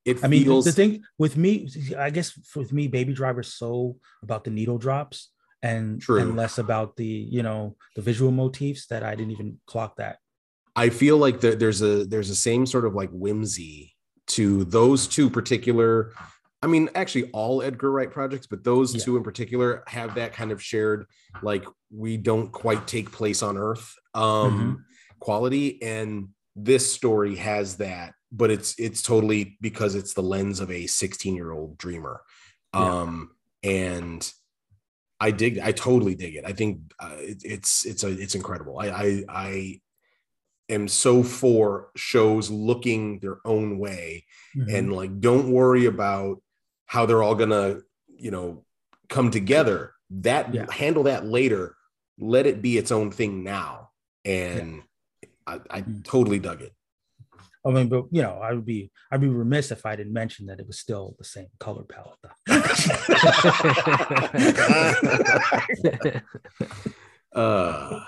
[0.04, 3.54] it I mean, the- feels the thing with me, I guess with me, Baby Driver's
[3.54, 5.30] so about the needle drops
[5.62, 6.18] and True.
[6.20, 10.18] and less about the you know the visual motifs that I didn't even clock that.
[10.74, 13.94] I feel like the, there's a there's a same sort of like whimsy
[14.28, 16.12] to those two particular
[16.62, 19.02] I mean, actually, all Edgar Wright projects, but those Yeah.
[19.04, 21.06] two in particular have that kind of shared,
[21.42, 24.84] like we don't quite take place on Earth um,
[25.18, 30.70] quality, and this story has that, but it's it's totally because it's the lens of
[30.70, 32.22] a 16 year old dreamer,
[32.74, 33.00] Yeah.
[33.02, 33.30] um,
[33.62, 34.30] and
[35.18, 36.44] I dig, I totally dig it.
[36.44, 38.78] I think uh, it, it's it's a it's incredible.
[38.78, 39.80] I I I
[40.68, 44.74] am so for shows looking their own way Mhm.
[44.78, 46.40] and like don't worry about
[46.92, 47.78] how they're all gonna
[48.18, 48.62] you know
[49.08, 50.70] come together that Yeah.
[50.70, 51.74] handle that later
[52.18, 53.88] let it be its own thing now
[54.26, 54.82] and
[55.46, 56.04] i, I Mm.
[56.04, 56.72] totally dug it
[57.64, 60.46] I mean, but you know, I would be I'd be remiss if I didn't mention
[60.46, 62.18] that it was still the same color palette.
[67.34, 68.00] uh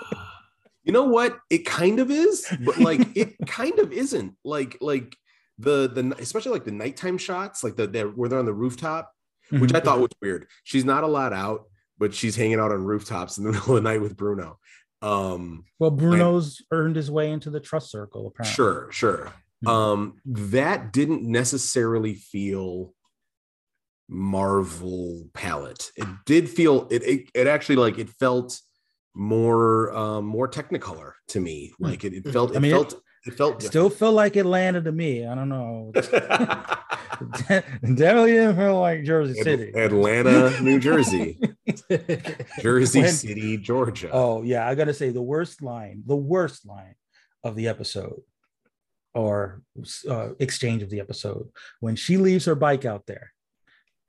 [0.83, 5.15] you know what it kind of is but like it kind of isn't like like
[5.57, 9.11] the the especially like the nighttime shots like the, the where they're on the rooftop
[9.49, 10.47] which I thought was weird.
[10.63, 11.65] She's not allowed out,
[11.97, 14.59] but she's hanging out on rooftops in the middle of the night with Bruno.
[15.01, 18.27] Um, well, Bruno's earned his way into the trust circle.
[18.27, 19.33] Apparently, sure, sure.
[19.63, 19.69] Mhm.
[19.69, 22.93] Um, that didn't necessarily feel
[24.07, 25.91] Marvel palette.
[25.95, 27.03] It did feel it.
[27.03, 28.59] It, it actually like it felt
[29.17, 31.73] more um more technicolor to me.
[31.79, 32.51] Like it, it felt.
[32.51, 32.93] It I mean, felt.
[32.93, 32.99] It,
[33.33, 33.61] felt.
[33.63, 35.25] Still feel like Atlanta to me.
[35.25, 35.91] I don't know.
[37.81, 39.71] Definitely didn't feel like Jersey City.
[39.75, 41.39] Atlanta, New Jersey,
[42.61, 44.09] Jersey When- City, Georgia.
[44.11, 46.95] Oh yeah, I gotta say the worst line, the worst line
[47.43, 48.21] of the episode,
[49.13, 49.61] or
[50.09, 51.47] uh, exchange of the episode,
[51.79, 53.31] when she leaves her bike out there,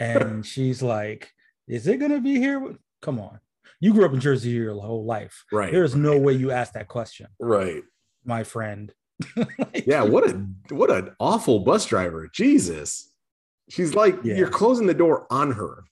[0.01, 1.31] and she's like,
[1.69, 3.39] "Is it gonna be here?" Come on,
[3.79, 5.45] you grew up in Jersey your whole life.
[5.53, 5.71] right.
[5.71, 7.83] There is no way you asked that question, Right.
[8.25, 8.93] my friend.
[9.87, 10.33] Yeah, what a
[10.75, 12.29] what an awful bus driver.
[12.33, 13.13] Jesus.
[13.69, 14.37] She's like Yeah.
[14.37, 15.85] you're closing the door on her.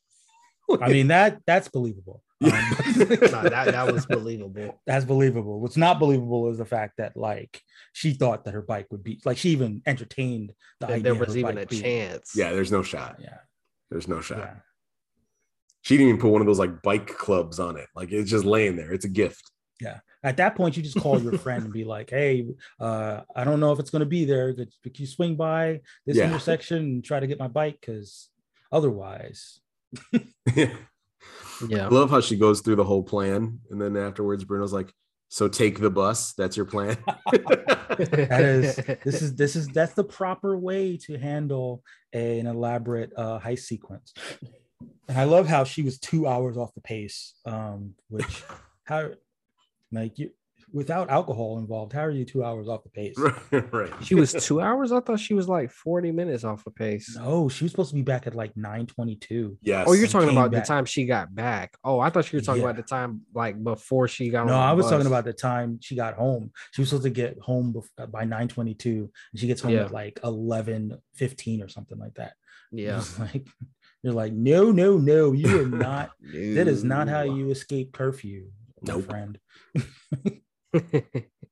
[0.81, 2.23] I mean that that's believable.
[2.43, 4.81] Um, Nah, that, that was believable.
[4.87, 5.61] that's believable.
[5.61, 7.61] What's not believable is the fact that like
[7.93, 11.15] she thought that her bike would be like she even entertained the That idea there
[11.15, 12.33] was even a being- chance.
[12.37, 13.17] yeah, there's no shot.
[13.21, 13.39] Yeah,
[13.91, 14.39] There's no shot.
[14.39, 14.55] yeah.
[15.83, 17.89] She didn't even put one of those like bike clubs on it.
[17.95, 18.93] Like it's just laying there.
[18.93, 19.51] It's a gift.
[20.23, 22.47] At that point, you just call your friend and be like, "Hey,
[22.81, 24.55] uh, I don't know if it's going to be there.
[24.55, 26.27] Could, could you swing by this Yeah.
[26.29, 27.79] intersection and try to get my bike?
[27.81, 28.31] Because
[28.73, 29.61] otherwise,
[30.13, 30.25] I
[31.69, 31.87] Yeah.
[31.87, 33.61] I love how she goes through the whole plan.
[33.71, 34.93] And then afterwards, Bruno's like,
[35.29, 36.33] So take the bus.
[36.33, 36.97] That's your plan.
[37.37, 43.13] that is this is this is that's the proper way to handle a- an elaborate
[43.17, 44.15] uh, heist sequence.
[45.09, 48.43] And I love how she was two hours off the pace, um, which
[48.85, 49.11] how
[49.95, 50.31] like you
[50.73, 53.15] without alcohol involved, how are you two hours off the pace?
[53.53, 53.73] right.
[53.73, 53.93] right.
[54.03, 54.91] She was two hours.
[54.91, 57.15] I thought she was like 40 minutes off the pace.
[57.17, 59.57] No, she was supposed to be back at like 922.
[59.63, 59.85] Yes.
[59.89, 60.65] Oh, you're talking about back.
[60.65, 61.77] the time she got back.
[61.85, 62.71] Oh, I thought you were talking Yeah.
[62.71, 65.33] about the time like before she got No, on the I was talking about the
[65.33, 66.51] time she got home.
[66.73, 69.85] She was supposed to get home bef- uh, by 922 and she gets home Yeah.
[69.85, 72.33] at like eleven fifteen or something like that.
[72.73, 73.03] Yeah.
[73.21, 73.47] Like
[74.03, 78.49] you're like, no, no, no, you are not that is not how you escape curfew,
[78.87, 79.39] my friend.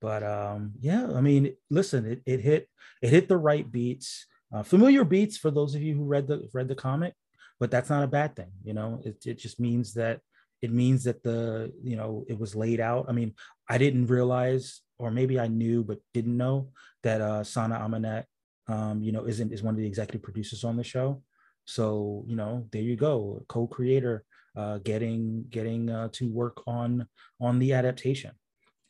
[0.00, 2.68] But um, yeah, I mean, listen, it, it hit
[3.02, 6.48] it hit the right beats, uh, familiar beats for those of you who read the
[6.54, 7.14] read the comic,
[7.58, 9.00] but that's not a bad thing, you know.
[9.04, 10.20] It it just means that
[10.62, 13.06] it means that the you know it was laid out.
[13.08, 13.34] I mean,
[13.68, 16.70] I didn't realize, or maybe I knew but didn't know
[17.02, 18.24] that uh, Sana Amanat,
[18.68, 21.22] um, you know, isn't is one of the executive producers on the show.
[21.64, 24.24] So you know, there you go, co-creator,
[24.58, 27.06] uh, getting getting uh, to work on
[27.40, 28.32] on the adaptation.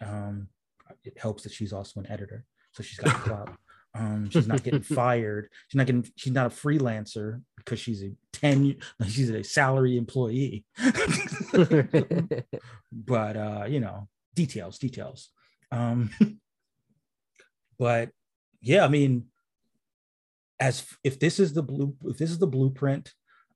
[0.01, 0.49] Um,
[1.05, 3.51] it helps that she's also an editor, so she's got the clout.
[3.95, 5.51] Um, she's not getting fired.
[5.69, 6.11] She's not getting.
[6.17, 8.77] She's not a freelancer because she's a ten.
[9.09, 10.65] She's a salary employee.
[12.93, 15.29] but uh, you know, details, details.
[15.71, 16.11] Um,
[17.79, 18.11] but
[18.63, 19.27] yeah, I mean,
[20.59, 23.13] as if this is the blue, if this is the blueprint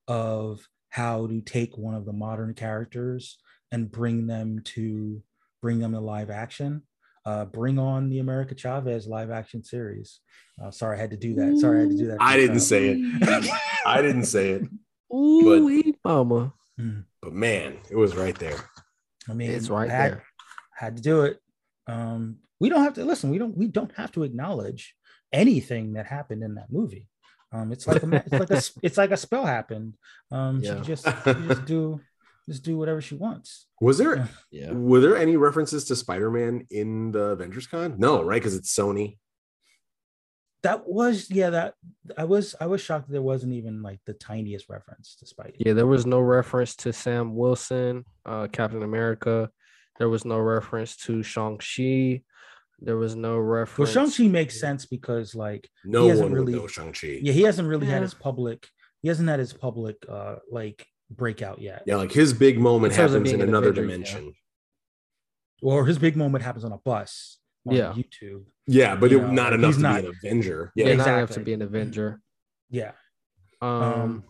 [0.09, 3.39] of how to take one of the modern characters
[3.71, 5.23] and bring them to
[5.63, 6.83] bring them to live action,
[7.25, 10.21] uh, bring on the America Chavez live action series.
[10.63, 11.57] Uh, sorry, I had to do that.
[11.59, 12.19] Sorry, I had to do that.
[12.21, 13.51] I didn't say it.
[13.87, 14.63] I didn't say it.
[15.15, 16.53] Ooh, wee, mama.
[17.23, 18.59] But man, it was right there.
[19.31, 20.25] I mean, It's right I had, there.
[20.75, 21.39] had to do it.
[21.87, 23.31] Um, we don't have to listen.
[23.31, 23.57] We don't.
[23.57, 24.95] We don't have to acknowledge
[25.33, 27.09] anything that happened in that movie.
[27.53, 29.95] Um, it's like a, it's like a it's like a spell happened.
[30.31, 30.75] Um, she Yeah.
[30.77, 32.01] can just she can just do
[32.49, 33.67] just do whatever she wants.
[33.81, 34.73] Was there Yeah.
[34.73, 37.97] were there any references to Spider-Man in the Avengers Con?
[37.99, 38.41] No, right?
[38.41, 39.19] Because it's Sony.
[40.63, 41.75] that was yeah that
[42.17, 45.57] I was I was shocked that there wasn't even like the tiniest reference to Spidey.
[45.59, 49.51] Yeah, there was no reference to Sam Wilson, uh, Captain America.
[49.99, 52.23] There was no reference to Shang Chi.
[52.85, 53.79] There was no reference.
[53.79, 54.17] Well, reference.
[54.17, 57.21] Shang Chi makes sense because like No He hasn't one really- know Shang-Chi.
[57.23, 58.67] yeah he hasn't really had his public
[59.03, 61.83] he hasn't had his public uh like breakout yet.
[61.87, 63.95] Yeah, like his big moment In terms of happens in being an another Avenger, yeah.
[63.97, 64.35] dimension.
[65.63, 67.93] Or his big moment happens on a bus on Yeah.
[67.93, 68.45] YouTube.
[68.67, 70.73] Yeah, but You it, know, not enough he's to not- be an Avenger.
[70.75, 72.21] Yeah, Yeah, not enough to be an Avenger.
[72.71, 72.93] Yeah.
[73.61, 74.25] Um, Um,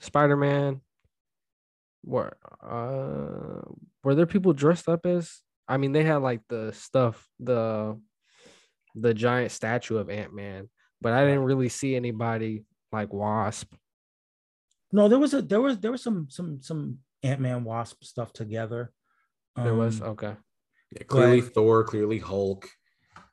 [0.00, 0.80] Spider Man.
[2.02, 2.36] What?
[2.62, 3.62] Uh,
[4.04, 5.40] were there people dressed up as?
[5.68, 8.00] I mean, they had like the stuff, the
[8.94, 10.68] the giant statue of Ant Man,
[11.00, 13.72] but I didn't really see anybody like Wasp.
[14.92, 18.92] No, there was a there was there was some some some Ant-Man Wasp stuff together.
[19.56, 20.36] There was Um, okay.
[20.92, 22.68] Yeah, clearly But- Thor, clearly Hulk.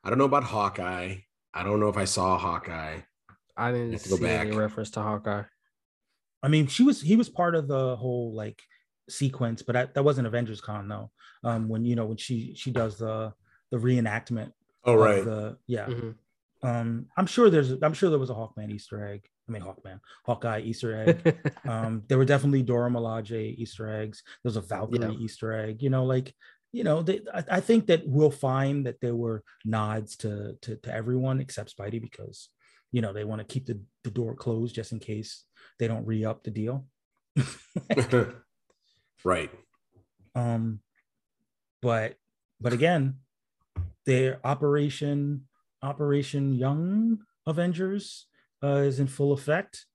[0.03, 1.17] I don't know about Hawkeye.
[1.53, 2.99] I don't know if I saw Hawkeye.
[3.55, 5.43] I didn't have to go see any reference to Hawkeye.
[6.41, 8.61] I mean, she was he was part of the whole like
[9.09, 11.11] sequence, but that, that wasn't Avengers Con though.
[11.43, 13.33] Um, when you know when she she does the
[13.71, 14.51] the reenactment.
[14.85, 15.23] Oh, right.
[15.23, 15.87] The, yeah.
[15.87, 16.15] Mhm.
[16.61, 19.27] Um, I'm sure there's I'm sure there was a Hawkman Easter egg.
[19.47, 21.51] I mean Hawkman, Hawkeye Easter egg.
[21.67, 24.23] um, there were definitely Dora Milaje Easter eggs.
[24.25, 25.19] There was a Valkyrie Yeah.
[25.19, 25.81] Easter egg.
[25.81, 26.33] You know, like
[26.71, 30.75] you know, they, I, I think that we'll find that there were nods to to,
[30.77, 32.49] to everyone except Spidey because
[32.91, 35.43] you know they want to keep the, the door closed just in case
[35.79, 36.85] they don't re up the deal.
[39.23, 39.51] right.
[40.35, 40.79] um,
[41.81, 42.15] but
[42.61, 43.15] but again,
[44.05, 45.47] their Operation
[45.81, 48.27] Operation Young Avengers
[48.63, 49.85] uh, is in full effect.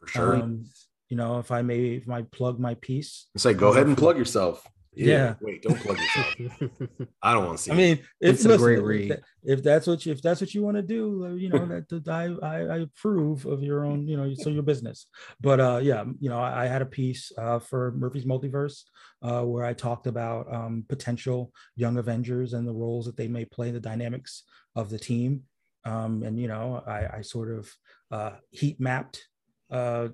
[0.00, 0.36] For sure.
[0.36, 0.66] Um,
[1.08, 3.96] you know, if I may, if I plug my piece, Say, like go ahead and
[3.96, 4.66] plug yourself.
[4.96, 5.34] Yeah.
[5.40, 6.34] Wait, don't plug yourself.
[7.22, 7.72] I don't want to see.
[7.72, 9.20] I mean, if, It's a great if read.
[9.42, 11.88] If that's what you, if that's what you want to do, uh, you know, that,
[11.88, 15.06] that I, I I approve of your own, you know, so your business.
[15.40, 18.82] But uh, yeah, you know, I, I had a piece uh, for Murphy's Multiverse
[19.22, 23.44] uh, where I talked about um, potential young Avengers and the roles that they may
[23.44, 24.44] play, the dynamics
[24.76, 25.42] of the team,
[25.84, 27.72] um, and you know, I, I sort of
[28.10, 29.26] uh, heat mapped
[29.70, 30.08] uh,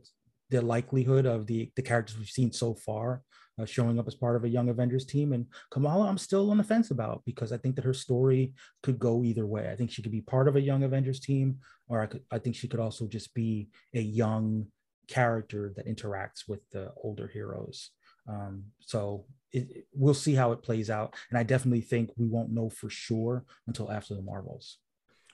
[0.51, 3.23] the likelihood of the the characters we've seen so far
[3.61, 5.33] uh, showing up as part of a young Avengers team.
[5.33, 8.53] And Kamala, I'm still on the fence about because I think that her story
[8.83, 9.71] could go either way.
[9.71, 11.59] I think she could be part of a young Avengers team,
[11.89, 14.67] or I could I think she could also just be a young
[15.09, 17.91] character that interacts with the older heroes.
[18.29, 22.53] Um, so it, we'll see how it plays out, and I definitely think we won't
[22.53, 24.79] know for sure until after the Marvels.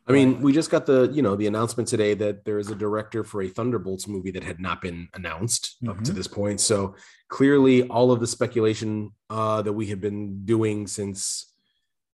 [0.08, 2.74] I mean, we just got the you know the announcement today that there is a
[2.76, 6.14] director for a Thunderbolts movie that had not been announced up to Mhm.
[6.14, 6.60] this point.
[6.60, 6.94] So
[7.28, 11.52] clearly, all of the speculation uh, that we have been doing since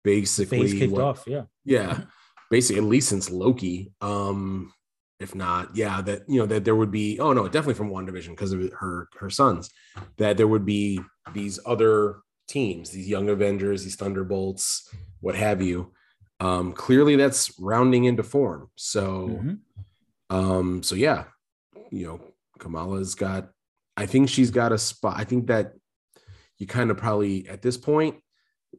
[0.03, 1.43] basically Phase kicked what- off, yeah.
[1.65, 2.01] yeah
[2.49, 4.73] basically at least since loki um
[5.19, 8.29] if not yeah that you know that there would be oh no definitely from WandaVision
[8.29, 9.69] because of her her sons
[10.17, 10.99] that there would be
[11.33, 12.17] these other
[12.47, 14.89] teams these young avengers these thunderbolts
[15.21, 15.93] what have you
[16.41, 19.59] um clearly that's rounding into form so Mhm.
[20.29, 21.25] um so yeah
[21.91, 22.19] you know
[22.59, 23.49] kamala's got
[23.95, 25.73] i think she's got a spot i think that
[26.57, 28.15] you kind of probably at this point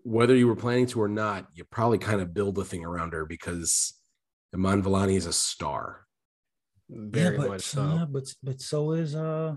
[0.04, 3.12] whether you were planning to or not, you probably kind of build a thing around
[3.12, 3.92] her because
[4.54, 6.06] Iman Vellani is a star.
[6.88, 7.94] Very yeah, but much so, so.
[7.96, 9.56] yeah, but but so is uh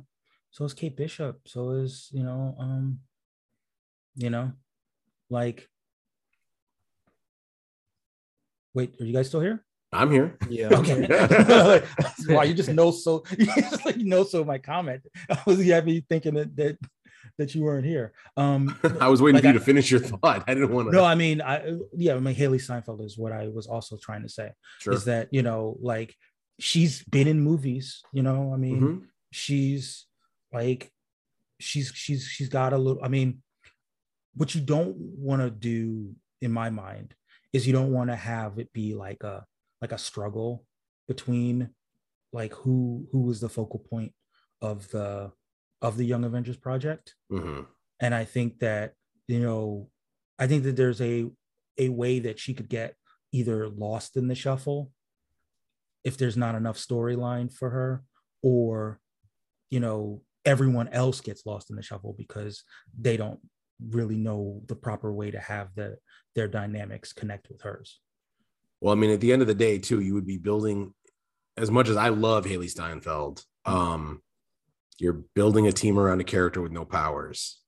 [0.51, 1.47] so is Kate Bishop.
[1.47, 2.99] So is you know um
[4.15, 4.51] you know
[5.29, 5.67] like
[8.75, 9.65] wait are you guys still here?
[9.91, 10.37] I'm here.
[10.49, 10.69] Yeah.
[10.79, 11.07] Okay.
[12.29, 15.01] wow, you just know so you just like know so my comment.
[15.29, 16.77] I was you had me thinking that that
[17.37, 18.13] that you weren't here.
[18.37, 20.43] Um I was waiting Like for you I- to finish your thought.
[20.47, 20.95] I didn't want to.
[20.97, 21.55] no, I mean I
[21.95, 24.51] yeah, I mean Hailee Steinfeld is what I was also trying to say.
[24.79, 24.93] sure.
[24.93, 26.13] Is that you know like
[26.59, 29.01] she's been in movies, you know, I mean Mhm.
[29.31, 30.05] she's
[30.53, 30.91] like
[31.59, 33.41] she's she's she's got a little i mean
[34.35, 37.13] what you don't want to do in my mind
[37.55, 39.45] is you don't want to have it be like a
[39.81, 40.65] like a struggle
[41.07, 41.69] between
[42.33, 44.11] like who who was the focal point
[44.61, 45.31] of the
[45.81, 47.65] of the young avengers project Mhm.
[47.99, 48.93] and i think that
[49.27, 49.89] you know
[50.39, 51.29] i think that there's a
[51.77, 52.95] a way that she could get
[53.31, 54.91] either lost in the shuffle
[56.03, 58.03] if there's not enough storyline for her
[58.41, 58.99] or
[59.69, 62.63] you know everyone else gets lost in the shuffle because
[62.97, 63.39] they don't
[63.89, 65.97] really know the proper way to have the
[66.35, 67.99] their dynamics connect with hers
[68.81, 70.93] Well, I mean, at the end of the day, too, you would be building
[71.57, 73.43] as much as I love Hailee Steinfeld.
[73.65, 74.21] Um,
[74.99, 77.61] you're building a team around a character with no powers.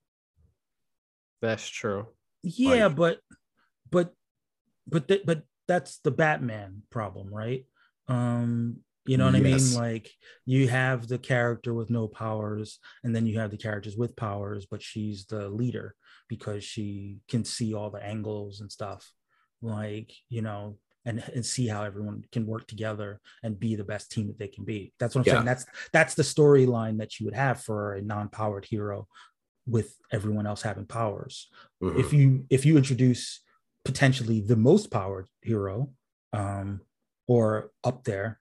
[1.41, 2.07] That's true.
[2.43, 3.19] yeah Like- but
[3.89, 4.13] but
[4.87, 7.65] but th- but that's the Batman problem, right?
[8.07, 8.77] Um,
[9.07, 9.75] you know what yes.
[9.75, 9.89] I mean?
[9.89, 10.11] Like
[10.45, 14.65] you have the character with no powers, and then you have the characters with powers,
[14.69, 15.95] but she's the leader
[16.27, 19.11] because she can see all the angles and stuff.
[19.61, 24.11] Like, you know, and, and see how everyone can work together and be the best
[24.11, 24.93] team that they can be.
[24.99, 25.33] That's what I'm yeah.
[25.35, 25.45] saying.
[25.45, 29.07] That's that's the storyline that you would have for a non-powered hero
[29.65, 31.49] with everyone else having powers.
[31.81, 31.99] Mm-hmm.
[31.99, 33.41] If you if you introduce
[33.85, 35.91] potentially the most powered hero,
[36.33, 36.81] um,
[37.27, 38.39] or up there,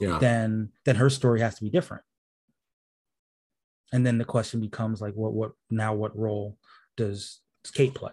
[0.00, 0.18] yeah.
[0.18, 2.02] then then her story has to be different.
[3.92, 5.94] And then the question becomes like, what what now?
[5.94, 6.58] What role
[6.96, 7.40] does
[7.72, 8.12] Kate play?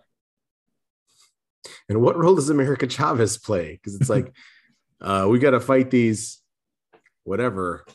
[1.90, 3.74] And what role does America Chavez play?
[3.74, 4.34] Because it's like,
[5.02, 6.42] uh, we got to fight these,
[7.24, 7.86] whatever,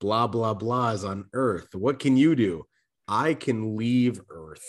[0.00, 1.74] blah blah blahs on Earth.
[1.74, 2.66] What can you do?
[3.08, 4.64] I can leave Earth.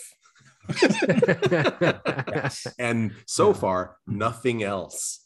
[2.78, 3.52] and so yeah.
[3.54, 5.21] far, nothing else.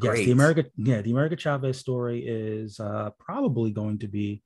[0.00, 0.18] Great.
[0.18, 4.42] Yes, the America, yeah, the America Chavez story is uh, probably going to be.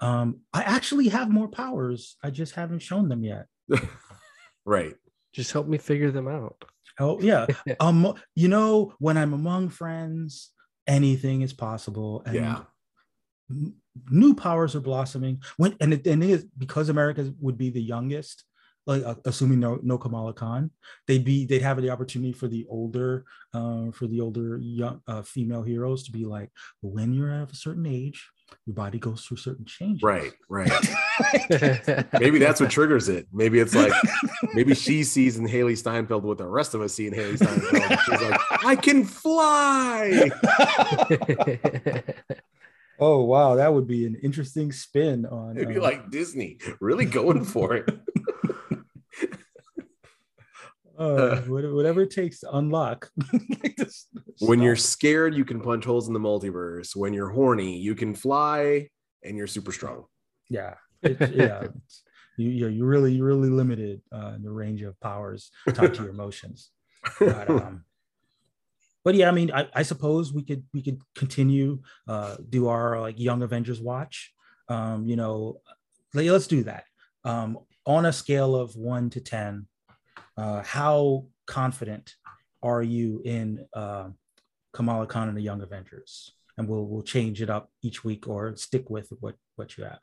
[0.00, 2.16] Um, I actually have more powers.
[2.22, 3.46] I just haven't shown them yet.
[4.66, 4.94] right.
[5.32, 6.64] Just help me figure them out.
[6.98, 7.46] Oh yeah.
[7.80, 10.50] um, you know, when I'm among friends,
[10.86, 12.22] anything is possible.
[12.26, 12.60] And yeah.
[14.10, 15.40] New powers are blossoming.
[15.56, 18.44] When and it, and it is because America would be the youngest,
[18.86, 20.70] like uh, assuming no no Kamala Khan,
[21.06, 25.22] they'd be they'd have the opportunity for the older uh, for the older young uh,
[25.22, 28.30] female heroes to be like, when you're of a certain age,
[28.66, 30.02] your body goes through certain changes.
[30.02, 30.70] Right, right.
[32.20, 33.26] maybe that's what triggers it.
[33.32, 33.92] Maybe it's like
[34.54, 38.00] maybe she sees in Hailee Steinfeld what the rest of us see in Hailee Steinfeld.
[38.04, 40.30] She's like, I can fly.
[42.98, 45.54] oh wow, that would be an interesting spin on.
[45.54, 47.88] Maybe uh, like Disney, really going for it.
[50.98, 53.10] Uh, whatever it takes to unlock.
[54.40, 56.94] when you're scared, you can punch holes in the multiverse.
[56.96, 58.88] When you're horny, you can fly,
[59.22, 60.04] and you're super strong.
[60.48, 61.66] Yeah, it, yeah.
[62.36, 66.02] you you're, you're really you're really limited uh, in the range of powers tied to
[66.02, 66.70] your emotions.
[67.18, 67.84] But, um,
[69.04, 73.00] but yeah, I mean, I, I, suppose we could we could continue uh, do our
[73.00, 74.32] like Young Avengers watch.
[74.68, 75.60] Um, you know,
[76.12, 76.84] let's do that.
[77.24, 79.68] Um, on a scale of one to ten,
[80.36, 82.14] uh, how confident
[82.62, 84.08] are you in uh,
[84.72, 86.32] Kamala Khan and the Young Avengers?
[86.58, 90.00] And we'll we'll change it up each week or stick with what what you have.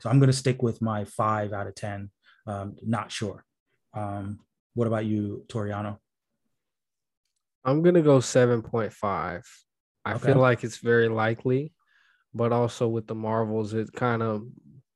[0.00, 2.10] So I'm going to stick with my five out of ten.
[2.46, 3.44] Um, not sure.
[3.92, 4.40] Um,
[4.74, 5.98] what about you, Toriono?
[7.64, 9.44] I'm gonna go seven point five.
[10.04, 10.28] I okay.
[10.28, 11.74] feel like it's very likely,
[12.32, 14.44] but also with the Marvels, it kind of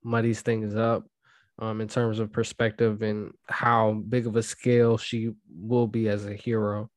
[0.03, 1.05] muddies things up
[1.59, 6.27] um, in terms of perspective and how big of a scale she will be as
[6.27, 6.91] a hero.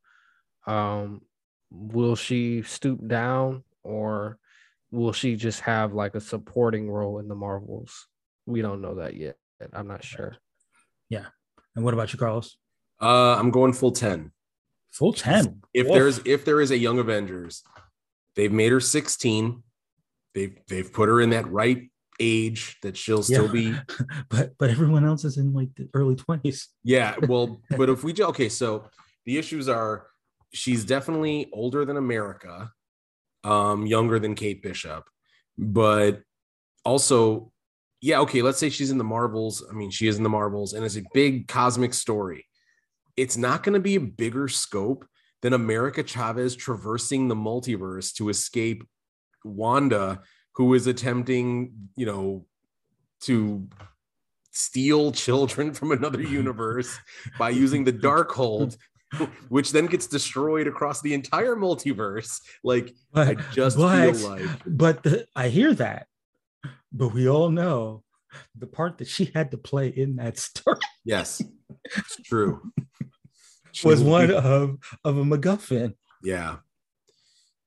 [0.66, 1.22] Um,
[1.70, 4.40] will she stoop down or
[4.92, 8.08] will she just have like a supporting role in the Marvels?
[8.46, 9.36] We don't know that yet.
[9.74, 10.38] I'm not sure.
[11.10, 11.26] Yeah.
[11.76, 12.58] And what about you, Carlos?
[13.02, 14.32] Uh, I'm going full 10.
[14.92, 15.62] Full 10.
[15.74, 17.64] If there's if there is a young Avengers,
[18.36, 19.62] they've made her 16.
[20.34, 21.90] They've they've put her in that right
[22.20, 23.74] age that she'll still yeah.
[23.74, 23.76] be.
[24.30, 28.14] But but everyone else is in like the early 20s yeah well but if we
[28.14, 28.90] do okay so
[29.26, 30.08] the issues are
[30.54, 32.72] she's definitely older than america
[33.44, 35.10] um younger than kate bishop
[35.58, 36.22] but
[36.84, 37.52] also
[38.02, 40.74] yeah okay let's say she's in the marvels i mean she is in the marvels
[40.74, 42.46] and it's a big cosmic story.
[43.16, 45.06] It's not going to be a bigger scope
[45.42, 48.84] than america chavez traversing the multiverse to escape
[49.44, 50.22] wanda
[50.58, 52.44] who is attempting, you know,
[53.22, 53.68] to
[54.50, 56.98] steal children from another universe
[57.38, 58.76] by using the Darkhold,
[59.50, 62.42] which then gets destroyed across the entire multiverse.
[62.64, 66.08] Like but, I just but, feel like but the, I hear that.
[66.92, 68.04] But we all know
[68.58, 70.80] the part that she had to play in that story.
[71.06, 71.40] Yes,
[71.86, 72.72] it's true.
[73.84, 75.94] was one of of a MacGuffin.
[76.24, 76.58] Yeah.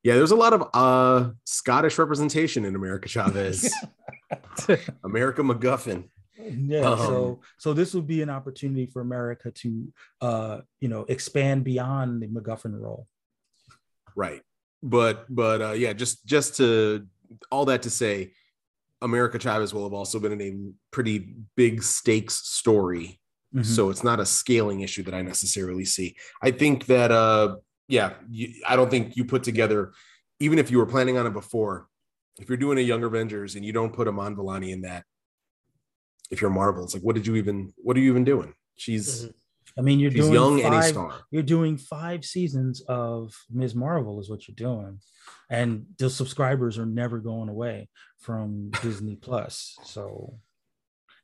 [0.03, 3.73] Yeah, there's a lot of uh Scottish representation in America Chavez.
[5.05, 6.05] America MacGuffin.
[6.39, 11.05] Yeah, um, so so this would be an opportunity for America to uh you know
[11.09, 13.07] expand beyond the MacGuffin role.
[14.17, 14.43] Right.
[14.83, 17.07] But but uh yeah, just just to
[17.51, 18.33] all that to say,
[19.03, 23.21] America Chavez will have also been in a pretty big stakes story.
[23.55, 23.65] Mm-hmm.
[23.65, 26.17] So it's not a scaling issue that I necessarily see.
[26.43, 27.57] I think that uh
[27.91, 29.93] yeah, you, I don't think you put together,
[30.39, 31.89] even if you were planning on it before,
[32.39, 35.05] if you're doing a Young Avengers and you don't put Iman Vellani in that,
[36.31, 38.55] if you're Marvel, it's like, what did you even, what are you even doing?
[38.77, 39.31] She's, mm-hmm.
[39.79, 41.15] I mean, you're doing young and a five, star.
[41.31, 43.75] you're doing five seasons of Ms.
[43.75, 44.99] Marvel is what you're doing,
[45.49, 47.89] and the subscribers are never going away
[48.19, 49.79] from Disney Plus.
[49.85, 50.39] So,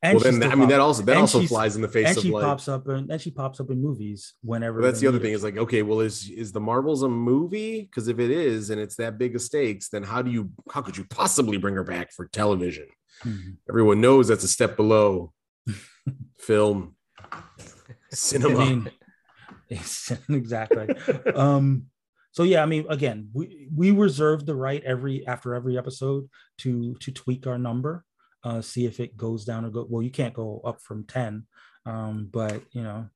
[0.07, 2.17] and well, then still I mean that also that also flies in the face and
[2.17, 2.43] of she like.
[2.43, 4.81] pops up and, and she pops up in movies whenever.
[4.81, 7.81] That's the other thing is like, okay, well, is is the Marvels a movie?
[7.81, 10.81] Because if it is, and it's that big of stakes, then how do you how
[10.81, 12.87] could you possibly bring her back for television?
[13.23, 13.57] Mhm.
[13.69, 15.33] Everyone knows that's a step below
[16.39, 17.41] film, I
[18.11, 18.59] cinema.
[18.59, 18.91] mean,
[20.29, 20.87] exactly.
[21.35, 21.87] um,
[22.31, 26.29] so yeah, I mean, again, we we reserve the right every after every episode
[26.59, 28.05] to to tweak our number,
[28.43, 29.87] uh, see if it goes down or go.
[29.89, 31.45] Well, you can't go up from ten,
[31.85, 33.09] um, but you know,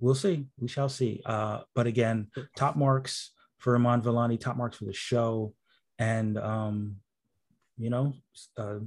[0.00, 0.46] we'll see.
[0.58, 1.22] We shall see.
[1.24, 5.54] Uh, but again, top marks for Iman Vellani, top marks for the show,
[5.98, 6.96] and um,
[7.78, 8.14] you know,
[8.56, 8.78] uh,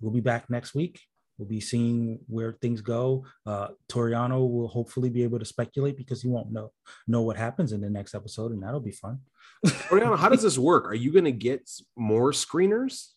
[0.00, 1.00] we'll be back next week.
[1.38, 3.24] We'll be seeing where things go.
[3.44, 6.70] Uh, Toriono will hopefully be able to speculate because he won't know
[7.08, 9.18] know what happens in the next episode, and that'll be fun.
[9.66, 10.86] Toriono, how does this work?
[10.86, 13.13] Are you going to get more screeners?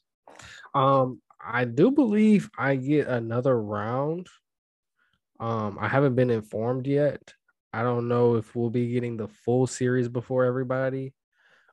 [0.73, 4.27] Um, I do believe I get another round.
[5.39, 7.33] Um, I haven't been informed yet.
[7.73, 11.13] I don't know if we'll be getting the full series before everybody.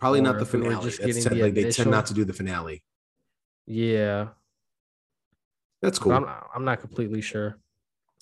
[0.00, 0.84] Probably not the if we were finale.
[0.84, 2.84] just That's getting the like they tend not to do the finale.
[3.66, 4.28] Yeah,
[5.80, 6.12] That's cool.
[6.12, 7.58] I'm I'm not completely sure.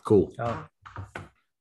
[0.05, 0.32] cool.
[0.39, 0.65] Oh,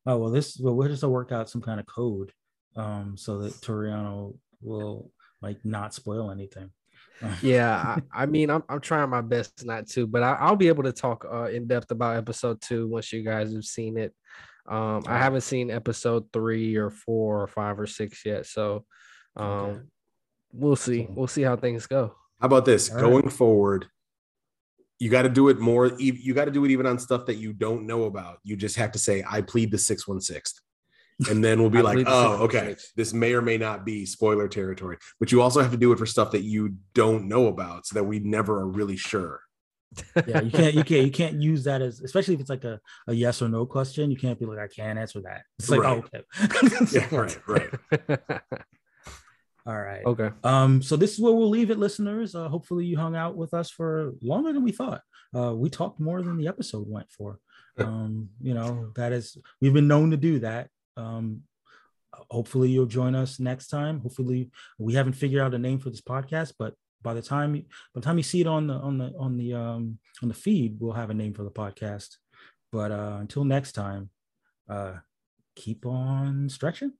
[0.05, 2.31] oh well, this well we'll just work out some kind of code,
[2.75, 5.11] um, so that Toriono will
[5.41, 6.69] like not spoil anything.
[7.41, 10.67] Yeah, I, I mean, I'm I'm trying my best not to, but I, I'll be
[10.67, 14.13] able to talk uh, in depth about episode two once you guys have seen it.
[14.67, 18.85] Um, I haven't seen episode three or four or five or six yet, so
[19.35, 19.79] um, Okay.
[20.53, 21.07] we'll see.
[21.09, 22.15] We'll see how things go.
[22.39, 22.89] How about this?
[22.89, 23.01] All right.
[23.01, 23.87] Going forward,
[24.99, 25.87] you got to do it more.
[25.97, 28.37] You got to do it even on stuff that you don't know about.
[28.43, 30.61] You just have to say, "I plead the six one sixth,"
[31.29, 32.93] and then we'll be like, "Oh, okay, 616.
[32.95, 35.99] this may or may not be spoiler territory." But you also have to do it
[35.99, 39.41] for stuff that you don't know about, so that we never are really sure.
[40.25, 42.79] yeah, you can't you can't you can't use that as especially if it's like a,
[43.07, 44.09] a yes or no question.
[44.09, 45.41] You can't be like I can't answer that.
[45.59, 46.01] It's like Right.
[46.01, 46.85] oh, okay.
[46.91, 48.39] Yeah, right, right.
[49.67, 50.03] All right.
[50.05, 50.29] okay.
[50.43, 52.33] Um, so this is where we'll leave it, listeners.
[52.33, 55.01] Uh, hopefully you hung out with us for longer than we thought.
[55.35, 57.39] Uh, we talked more than the episode went for.
[57.77, 60.69] Um, you know, that is we've been known to do that.
[60.97, 61.43] Um,
[62.29, 63.99] hopefully you'll join us next time.
[63.99, 67.61] Hopefully we haven't figured out a name for this podcast, but by the time by
[67.95, 70.77] the time you see it on the on the on the um, on the feed,
[70.79, 72.17] we'll have a name for the podcast.
[72.71, 74.09] But uh, until next time,
[74.69, 74.95] uh,
[75.55, 76.93] keep on stretching.